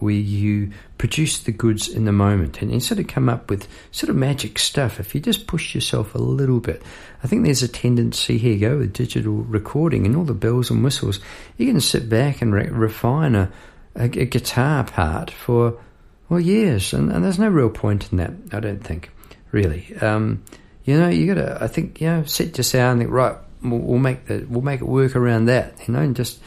where 0.00 0.12
you 0.12 0.70
produce 0.98 1.38
the 1.40 1.52
goods 1.52 1.88
in 1.88 2.04
the 2.04 2.12
moment 2.12 2.60
and 2.60 2.70
instead 2.70 2.98
of 2.98 3.06
come 3.06 3.28
up 3.28 3.48
with 3.48 3.66
sort 3.90 4.10
of 4.10 4.16
magic 4.16 4.58
stuff, 4.58 5.00
if 5.00 5.14
you 5.14 5.20
just 5.20 5.46
push 5.46 5.74
yourself 5.74 6.14
a 6.14 6.18
little 6.18 6.60
bit, 6.60 6.82
I 7.24 7.26
think 7.26 7.44
there's 7.44 7.62
a 7.62 7.68
tendency 7.68 8.36
here, 8.36 8.58
go 8.58 8.78
with 8.78 8.92
digital 8.92 9.32
recording 9.32 10.04
and 10.04 10.14
all 10.14 10.24
the 10.24 10.34
bells 10.34 10.70
and 10.70 10.84
whistles, 10.84 11.20
you 11.56 11.66
can 11.66 11.80
sit 11.80 12.10
back 12.10 12.42
and 12.42 12.52
re- 12.52 12.68
refine 12.68 13.34
a, 13.34 13.50
a, 13.96 14.04
a 14.04 14.26
guitar 14.26 14.84
part 14.84 15.30
for 15.30 15.80
well, 16.28 16.38
years, 16.38 16.92
and, 16.92 17.10
and 17.10 17.24
there's 17.24 17.38
no 17.38 17.48
real 17.48 17.70
point 17.70 18.12
in 18.12 18.18
that, 18.18 18.32
I 18.52 18.60
don't 18.60 18.84
think, 18.84 19.10
really. 19.52 19.96
Um, 20.02 20.44
you 20.84 20.98
know, 20.98 21.08
you 21.08 21.34
got 21.34 21.40
to, 21.40 21.64
I 21.64 21.66
think, 21.66 22.02
you 22.02 22.08
know, 22.08 22.24
set 22.24 22.58
your 22.58 22.64
sound, 22.64 23.00
think, 23.00 23.10
right, 23.10 23.36
we'll, 23.62 23.80
we'll, 23.80 23.98
make 23.98 24.26
the, 24.26 24.44
we'll 24.46 24.60
make 24.60 24.82
it 24.82 24.86
work 24.86 25.16
around 25.16 25.46
that, 25.46 25.88
you 25.88 25.94
know, 25.94 26.00
and 26.00 26.14
just, 26.14 26.40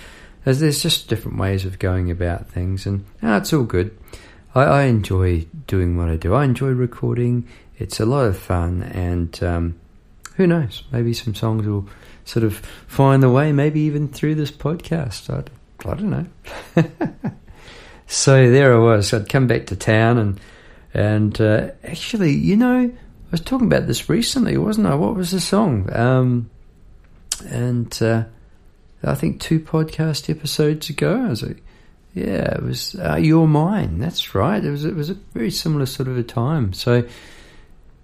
there's, 0.45 0.59
there's 0.59 0.83
just 0.83 1.09
different 1.09 1.39
ways 1.39 1.65
of 1.65 1.79
going 1.79 2.11
about 2.11 2.49
things, 2.49 2.85
and 2.85 3.03
oh, 3.23 3.37
it's 3.37 3.51
all 3.51 3.63
good. 3.63 3.97
I, 4.53 4.63
I 4.63 4.83
enjoy 4.83 5.47
doing 5.65 5.97
what 5.97 6.09
I 6.09 6.17
do. 6.17 6.35
I 6.35 6.43
enjoy 6.43 6.69
recording. 6.69 7.47
It's 7.77 7.99
a 7.99 8.05
lot 8.05 8.25
of 8.25 8.37
fun, 8.37 8.83
and 8.83 9.43
um, 9.43 9.79
who 10.37 10.47
knows, 10.47 10.83
maybe 10.91 11.13
some 11.13 11.35
songs 11.35 11.67
will 11.67 11.87
sort 12.25 12.45
of 12.45 12.57
find 12.87 13.21
the 13.21 13.29
way, 13.29 13.51
maybe 13.51 13.81
even 13.81 14.07
through 14.07 14.35
this 14.35 14.51
podcast. 14.51 15.29
I, 15.29 15.43
I 15.87 15.93
don't 15.93 16.09
know. 16.09 16.85
So 18.07 18.49
there 18.49 18.73
I 18.73 18.79
was. 18.79 19.13
I'd 19.13 19.29
come 19.29 19.47
back 19.47 19.67
to 19.67 19.75
town 19.75 20.17
and 20.17 20.39
and 20.93 21.39
uh, 21.39 21.71
actually, 21.83 22.31
you 22.31 22.55
know, 22.55 22.85
I 22.85 23.31
was 23.31 23.41
talking 23.41 23.67
about 23.67 23.85
this 23.85 24.09
recently, 24.09 24.57
wasn't 24.57 24.87
I? 24.87 24.95
What 24.95 25.15
was 25.15 25.31
the 25.31 25.41
song? 25.41 25.89
Um, 25.93 26.49
and 27.49 27.95
uh, 28.01 28.23
I 29.03 29.13
think 29.13 29.41
two 29.41 29.59
podcast 29.59 30.29
episodes 30.29 30.89
ago. 30.89 31.21
I 31.25 31.29
was 31.29 31.43
like, 31.43 31.61
yeah, 32.13 32.55
it 32.55 32.63
was 32.63 32.95
uh, 32.95 33.19
Mine. 33.19 33.99
That's 33.99 34.33
right. 34.33 34.63
It 34.63 34.71
was 34.71 34.85
it 34.85 34.95
was 34.95 35.09
a 35.09 35.15
very 35.33 35.51
similar 35.51 35.85
sort 35.85 36.07
of 36.07 36.17
a 36.17 36.23
time. 36.23 36.71
So, 36.71 37.05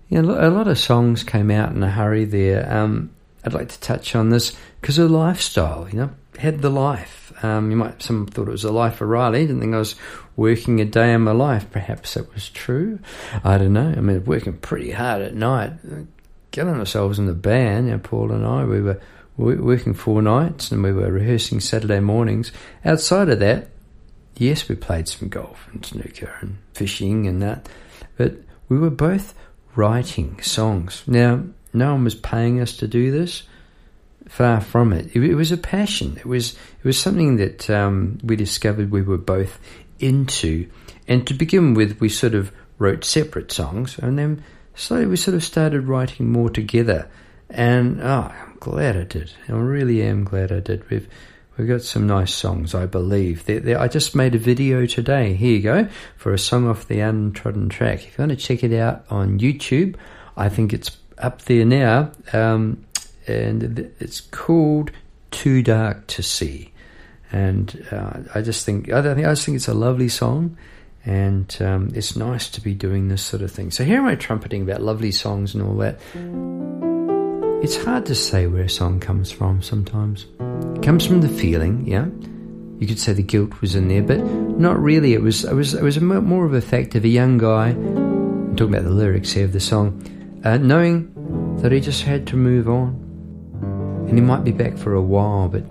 know, 0.10 0.32
a 0.40 0.50
lot 0.50 0.68
of 0.68 0.78
songs 0.78 1.24
came 1.24 1.52
out 1.52 1.72
in 1.74 1.82
a 1.84 1.90
hurry 1.90 2.26
there. 2.26 2.72
Um, 2.72 3.12
I'd 3.44 3.54
like 3.54 3.70
to 3.70 3.80
touch 3.80 4.16
on 4.16 4.30
this 4.30 4.56
because 4.80 4.98
of 4.98 5.12
lifestyle. 5.12 5.88
You 5.90 5.98
know, 5.98 6.10
had 6.38 6.62
the 6.62 6.70
life. 6.70 7.34
Um, 7.44 7.72
you 7.72 7.78
might 7.78 8.02
some 8.02 8.28
thought 8.28 8.48
it 8.48 8.52
was 8.52 8.64
a 8.64 8.72
life 8.72 9.02
of 9.02 9.10
Riley. 9.10 9.46
Didn't 9.46 9.62
think 9.62 9.74
I 9.74 9.80
was 9.80 9.96
working 10.36 10.80
a 10.80 10.86
day 10.86 11.14
in 11.14 11.22
my 11.22 11.32
life. 11.32 11.70
Perhaps 11.72 12.16
it 12.18 12.34
was 12.34 12.50
true. 12.50 13.00
I 13.44 13.58
don't 13.58 13.74
know. 13.74 13.94
I 13.96 14.02
mean, 14.02 14.24
working 14.26 14.54
pretty 14.54 14.92
hard 14.92 15.22
at 15.22 15.36
night, 15.36 15.74
getting 16.52 16.74
ourselves 16.74 17.20
in 17.20 17.26
the 17.26 17.34
band. 17.34 17.88
You 17.88 17.94
know, 17.94 18.00
Paul 18.00 18.32
and 18.32 18.46
I, 18.46 18.64
we 18.66 18.82
were 18.82 19.00
working 19.38 19.94
four 19.94 20.22
nights 20.22 20.72
and 20.72 20.84
we 20.84 20.94
were 20.94 21.12
rehearsing 21.12 21.60
Saturday 21.60 22.00
mornings. 22.00 22.52
Outside 22.86 23.30
of 23.30 23.40
that, 23.40 23.70
yes, 24.38 24.70
we 24.70 24.76
played 24.76 25.08
some 25.08 25.30
golf 25.30 25.68
and 25.72 25.86
snooker 25.86 26.34
and 26.42 26.58
fishing 26.74 27.28
and 27.28 27.42
that, 27.42 27.68
but 28.18 28.36
we 28.70 28.78
were 28.78 28.90
both 28.90 29.34
writing 29.76 30.42
songs. 30.42 31.04
Now, 31.08 31.44
no 31.74 31.94
one 31.94 32.04
was 32.04 32.16
paying 32.16 32.60
us 32.62 32.78
to 32.78 32.88
do 32.88 33.12
this. 33.12 33.44
Far 34.30 34.62
from 34.62 34.94
it. 34.94 35.14
It, 35.14 35.24
it 35.24 35.36
was 35.36 35.52
a 35.52 35.58
passion. 35.58 36.16
It 36.18 36.26
was 36.26 36.54
it 36.54 36.86
was 36.86 36.98
something 36.98 37.36
that 37.38 37.70
um, 37.70 38.20
we 38.24 38.36
discovered 38.38 38.90
we 38.90 39.02
were 39.02 39.18
both 39.18 39.60
into. 40.00 40.70
And 41.08 41.28
to 41.28 41.34
begin 41.34 41.74
with, 41.74 42.00
we 42.00 42.10
sort 42.10 42.34
of 42.34 42.52
wrote 42.80 43.04
separate 43.04 43.52
songs, 43.52 44.00
and 44.00 44.18
then 44.18 44.44
slowly 44.76 45.08
we 45.08 45.18
sort 45.18 45.36
of 45.36 45.44
started 45.44 45.88
writing 45.88 46.32
more 46.32 46.50
together. 46.50 47.10
And 47.50 48.02
oh, 48.02 48.32
I'm 48.34 48.56
glad 48.60 48.96
I 48.96 49.04
did. 49.04 49.32
I 49.48 49.52
really 49.52 50.02
am 50.02 50.24
glad 50.24 50.52
I 50.52 50.62
did. 50.62 50.90
We've 50.90 51.08
We've 51.58 51.68
got 51.68 51.84
some 51.84 52.08
nice 52.08 52.34
songs, 52.34 52.74
I 52.74 52.88
believe. 52.88 53.46
They're, 53.46 53.60
they're, 53.60 53.80
I 53.80 53.88
just 53.88 54.16
made 54.16 54.34
a 54.34 54.40
video 54.40 54.88
today. 54.88 55.34
Here 55.36 55.56
you 55.56 55.62
go 55.62 55.88
for 56.18 56.34
a 56.34 56.40
song 56.40 56.68
off 56.68 56.88
the 56.88 57.00
untrodden 57.00 57.70
track. 57.70 58.06
If 58.08 58.18
you 58.18 58.24
want 58.24 58.32
to 58.32 58.36
check 58.36 58.64
it 58.64 58.74
out 58.74 59.06
on 59.10 59.40
YouTube, 59.40 59.96
I 60.36 60.50
think 60.50 60.74
it's 60.74 60.98
up 61.20 61.44
there 61.44 61.64
now, 61.64 62.12
um, 62.34 62.84
and 63.28 63.92
it's 64.00 64.20
called 64.20 64.92
"Too 65.30 65.62
Dark 65.62 66.08
to 66.08 66.24
See." 66.24 66.72
And 67.32 67.86
uh, 67.92 68.22
I 68.34 68.42
just 68.42 68.66
think 68.66 68.92
I 68.92 69.02
think 69.02 69.28
I 69.28 69.32
just 69.32 69.46
think 69.46 69.56
it's 69.58 69.68
a 69.68 69.76
lovely 69.76 70.10
song, 70.10 70.58
and 71.06 71.56
um, 71.62 71.92
it's 71.94 72.16
nice 72.16 72.50
to 72.50 72.62
be 72.62 72.74
doing 72.74 73.10
this 73.10 73.22
sort 73.22 73.44
of 73.44 73.52
thing. 73.52 73.70
So 73.70 73.84
here 73.84 74.00
am 74.00 74.06
I 74.06 74.16
trumpeting 74.16 74.64
about 74.64 74.82
lovely 74.82 75.12
songs 75.12 75.54
and 75.54 75.64
all 75.64 75.76
that. 75.78 76.00
It's 77.64 77.78
hard 77.78 78.06
to 78.08 78.14
say 78.14 78.48
where 78.48 78.64
a 78.64 78.70
song 78.70 79.00
comes 79.00 79.32
from 79.32 79.62
sometimes. 79.62 80.28
It 80.76 80.84
comes 80.84 81.06
from 81.06 81.22
the 81.22 81.30
feeling, 81.30 81.88
yeah. 81.88 82.08
You 82.78 82.86
could 82.86 83.00
say 83.00 83.14
the 83.14 83.24
guilt 83.24 83.62
was 83.62 83.74
in 83.74 83.88
there, 83.88 84.04
but 84.04 84.20
not 84.20 84.78
really. 84.78 85.14
It 85.14 85.22
was 85.22 85.46
it 85.46 85.54
was 85.56 85.74
it 85.74 85.82
was 85.82 85.98
more 86.02 86.46
of 86.46 86.54
a 86.54 86.60
fact 86.60 86.94
of 86.96 87.06
a 87.06 87.08
young 87.08 87.38
guy. 87.38 87.70
I'm 87.70 88.58
talking 88.58 88.74
about 88.74 88.84
the 88.84 88.94
lyrics 88.94 89.32
here 89.32 89.46
of 89.46 89.54
the 89.54 89.62
song, 89.62 90.04
uh, 90.44 90.58
knowing 90.58 91.10
that 91.62 91.72
he 91.72 91.80
just 91.80 92.04
had 92.04 92.28
to 92.28 92.36
move 92.36 92.68
on, 92.68 92.90
and 94.10 94.18
he 94.18 94.22
might 94.22 94.44
be 94.44 94.52
back 94.52 94.78
for 94.78 94.94
a 94.94 95.02
while, 95.02 95.48
but 95.48 95.64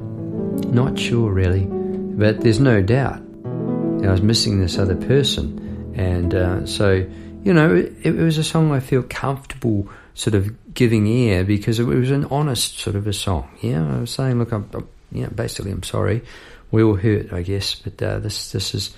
not 0.72 0.98
sure 0.98 1.30
really. 1.30 1.66
But 1.66 2.40
there's 2.40 2.58
no 2.58 2.80
doubt 2.80 3.18
I 3.18 4.10
was 4.10 4.22
missing 4.22 4.60
this 4.60 4.78
other 4.78 4.96
person, 4.96 5.92
and 5.94 6.34
uh, 6.34 6.64
so 6.64 7.06
you 7.44 7.52
know 7.52 7.74
it, 7.74 7.92
it 8.02 8.16
was 8.16 8.38
a 8.38 8.44
song 8.44 8.72
I 8.72 8.80
feel 8.80 9.02
comfortable 9.02 9.90
sort 10.14 10.34
of 10.34 10.74
giving 10.74 11.06
ear 11.06 11.44
because 11.44 11.78
it 11.78 11.84
was 11.84 12.10
an 12.10 12.26
honest 12.26 12.78
sort 12.78 12.96
of 12.96 13.06
a 13.06 13.12
song. 13.12 13.48
Yeah, 13.60 13.96
I 13.96 14.00
was 14.00 14.10
saying, 14.10 14.38
look, 14.38 14.52
I'm, 14.52 14.68
I'm 14.74 14.88
know, 15.22 15.28
basically, 15.28 15.70
I'm 15.70 15.82
sorry. 15.82 16.22
We 16.70 16.82
all 16.82 16.96
hurt, 16.96 17.32
I 17.32 17.42
guess, 17.42 17.74
but 17.74 18.02
uh, 18.02 18.18
this 18.18 18.52
this 18.52 18.74
is 18.74 18.94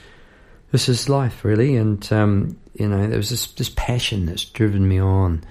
this 0.70 0.88
is 0.88 1.08
life, 1.08 1.44
really. 1.44 1.76
And 1.76 2.10
um, 2.12 2.56
you 2.74 2.88
know, 2.88 3.06
there 3.06 3.16
was 3.16 3.30
this 3.30 3.46
this 3.52 3.70
passion 3.70 4.26
that's 4.26 4.44
driven 4.44 4.86
me 4.86 5.00
on 5.00 5.44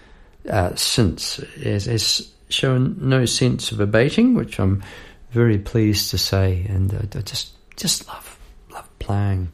uh, 0.50 0.76
since, 0.76 1.38
has, 1.64 1.86
has 1.86 2.32
shown 2.50 2.98
no 3.00 3.26
sense 3.26 3.72
of 3.72 3.80
abating, 3.80 4.36
which 4.36 4.60
I'm 4.60 4.84
very 5.32 5.58
pleased 5.58 6.12
to 6.12 6.18
say. 6.18 6.66
And 6.70 6.94
uh, 6.94 7.20
I 7.20 7.22
just 7.22 7.54
just 7.76 8.08
love 8.08 8.40
love 8.72 8.88
playing 9.00 9.52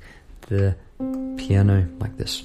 the 0.48 0.76
piano 1.38 1.88
like 2.00 2.18
this. 2.18 2.44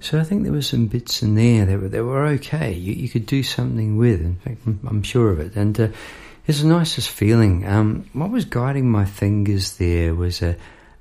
So 0.00 0.18
I 0.18 0.24
think 0.24 0.42
there 0.42 0.52
were 0.52 0.62
some 0.62 0.86
bits 0.86 1.22
in 1.22 1.34
there 1.34 1.66
that 1.66 1.80
were, 1.80 1.88
that 1.88 2.04
were 2.04 2.26
okay. 2.26 2.72
You, 2.72 2.94
you 2.94 3.08
could 3.08 3.26
do 3.26 3.42
something 3.42 3.96
with. 3.96 4.20
In 4.20 4.36
fact, 4.36 4.60
I'm, 4.66 5.02
sure 5.02 5.30
of 5.30 5.40
it. 5.40 5.56
And 5.56 5.78
uh, 5.78 5.88
it's 6.46 6.62
the 6.62 6.68
nicest 6.68 7.10
feeling. 7.10 7.66
Um, 7.66 8.08
what 8.12 8.30
was 8.30 8.44
guiding 8.44 8.90
my 8.90 9.04
fingers 9.04 9.76
there 9.76 10.14
was 10.14 10.42
a 10.42 10.56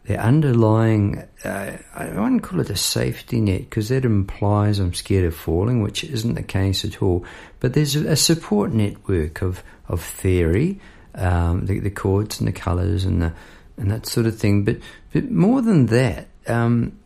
the 0.05 0.17
underlying. 0.17 1.23
Uh, 1.43 1.77
I 1.93 2.07
wouldn't 2.07 2.43
call 2.43 2.59
it 2.59 2.69
a 2.69 2.75
safety 2.75 3.39
net 3.39 3.61
because 3.61 3.89
that 3.89 4.05
implies 4.05 4.79
I'm 4.79 4.93
scared 4.93 5.25
of 5.25 5.35
falling, 5.35 5.81
which 5.83 6.03
isn't 6.03 6.33
the 6.33 6.43
case 6.43 6.83
at 6.83 7.01
all. 7.01 7.25
But 7.59 7.73
there's 7.73 7.95
a, 7.95 8.11
a 8.11 8.15
support 8.15 8.73
network 8.73 9.41
of 9.41 9.63
of 9.87 10.01
theory 10.01 10.79
um, 11.15 11.65
the, 11.65 11.79
the 11.79 11.89
chords 11.89 12.39
and 12.39 12.47
the 12.47 12.53
colours 12.53 13.05
and 13.05 13.21
the 13.21 13.33
and 13.77 13.91
that 13.91 14.05
sort 14.05 14.25
of 14.25 14.37
thing. 14.37 14.63
But 14.63 14.77
but 15.13 15.29
more 15.29 15.61
than 15.61 15.87
that, 15.87 16.27
um, 16.47 16.98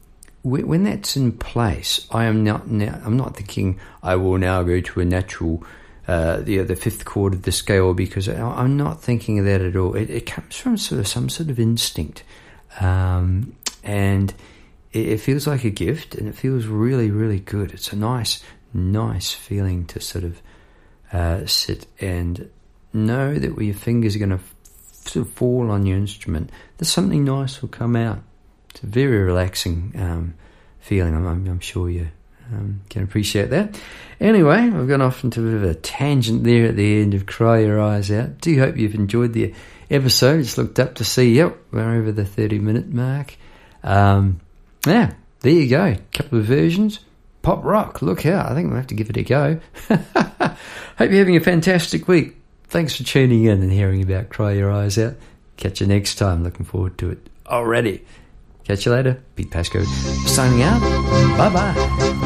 when, 0.43 0.83
that's 0.83 1.15
in 1.15 1.31
place, 1.31 2.05
I 2.11 2.25
am 2.25 2.43
not 2.43 2.69
now. 2.69 2.99
I'm 3.03 3.17
not 3.17 3.37
thinking 3.37 3.79
I 4.01 4.17
will 4.17 4.37
now 4.37 4.61
go 4.63 4.81
to 4.81 4.99
a 4.99 5.05
natural. 5.05 5.63
Uh, 6.05 6.41
the 6.41 6.57
the 6.57 6.75
fifth 6.75 7.05
chord 7.05 7.33
of 7.33 7.43
the 7.43 7.51
scale 7.53 7.93
because 7.93 8.27
I, 8.27 8.41
I'm 8.41 8.75
not 8.75 9.01
thinking 9.01 9.39
of 9.39 9.45
that 9.45 9.61
at 9.61 9.77
all. 9.77 9.95
It, 9.95 10.09
it 10.09 10.25
comes 10.25 10.57
from 10.57 10.75
sort 10.75 10.99
of 10.99 11.07
some 11.07 11.29
sort 11.29 11.49
of 11.49 11.61
instinct, 11.61 12.23
um, 12.81 13.55
and 13.83 14.33
it, 14.91 15.07
it 15.07 15.17
feels 15.21 15.47
like 15.47 15.63
a 15.63 15.69
gift, 15.69 16.13
and 16.15 16.27
it 16.27 16.35
feels 16.35 16.65
really 16.65 17.09
really 17.09 17.39
good. 17.39 17.71
It's 17.71 17.93
a 17.93 17.95
nice 17.95 18.43
nice 18.73 19.31
feeling 19.31 19.85
to 19.85 20.01
sort 20.01 20.25
of 20.25 20.41
uh, 21.13 21.45
sit 21.45 21.87
and 22.01 22.49
know 22.91 23.35
that 23.35 23.55
where 23.55 23.65
your 23.65 23.75
fingers 23.75 24.15
are 24.15 24.19
going 24.19 24.29
to 24.29 24.35
f- 24.35 24.55
sort 24.91 25.25
of 25.25 25.33
fall 25.33 25.71
on 25.71 25.85
your 25.85 25.97
instrument, 25.97 26.49
that 26.79 26.85
something 26.85 27.23
nice 27.23 27.61
will 27.61 27.69
come 27.69 27.95
out. 27.95 28.19
It's 28.73 28.83
a 28.83 28.87
very 28.87 29.17
relaxing 29.19 29.93
um, 29.95 30.33
feeling. 30.79 31.15
I'm, 31.15 31.27
I'm, 31.27 31.59
sure 31.59 31.89
you 31.89 32.09
um, 32.51 32.81
can 32.89 33.03
appreciate 33.03 33.51
that. 33.51 33.79
Anyway, 34.19 34.57
I've 34.57 34.87
gone 34.87 35.01
off 35.01 35.23
into 35.23 35.41
a 35.41 35.43
bit 35.45 35.53
of 35.53 35.63
a 35.63 35.75
tangent 35.75 36.43
there 36.43 36.67
at 36.67 36.75
the 36.75 37.01
end 37.01 37.13
of 37.13 37.25
Cry 37.25 37.59
Your 37.59 37.79
Eyes 37.79 38.09
Out. 38.11 38.39
Do 38.39 38.57
hope 38.59 38.77
you've 38.77 38.95
enjoyed 38.95 39.33
the 39.33 39.53
episode. 39.91 40.43
Just 40.43 40.57
looked 40.57 40.79
up 40.79 40.95
to 40.95 41.05
see, 41.05 41.35
yep, 41.35 41.55
we're 41.71 41.97
over 41.97 42.11
the 42.11 42.25
30 42.25 42.59
minute 42.59 42.87
mark. 42.87 43.35
Um, 43.83 44.39
yeah, 44.87 45.13
there 45.41 45.51
you 45.51 45.69
go. 45.69 45.95
Couple 46.11 46.39
of 46.39 46.45
versions. 46.45 46.99
Pop 47.43 47.63
rock, 47.63 48.01
look 48.01 48.25
out. 48.25 48.49
I 48.49 48.55
think 48.55 48.69
we'll 48.69 48.77
have 48.77 48.87
to 48.87 48.95
give 48.95 49.09
it 49.09 49.17
a 49.17 49.23
go. 49.23 49.59
hope 49.89 50.57
you're 50.97 51.11
having 51.11 51.35
a 51.35 51.41
fantastic 51.41 52.07
week. 52.07 52.37
Thanks 52.69 52.95
for 52.95 53.03
tuning 53.03 53.43
in 53.43 53.61
and 53.61 53.71
hearing 53.71 54.01
about 54.01 54.29
Cry 54.29 54.53
Your 54.53 54.71
Eyes 54.71 54.97
Out. 54.97 55.15
Catch 55.57 55.81
you 55.81 55.87
next 55.87 56.15
time. 56.15 56.43
Looking 56.43 56.65
forward 56.65 56.97
to 56.99 57.11
it 57.11 57.29
already. 57.45 58.03
Catch 58.63 58.85
you 58.85 58.91
later. 58.91 59.21
Pete 59.35 59.51
Pascoe 59.51 59.83
signing 60.25 60.61
out. 60.61 60.79
Bye 61.37 61.49
bye. 61.49 62.19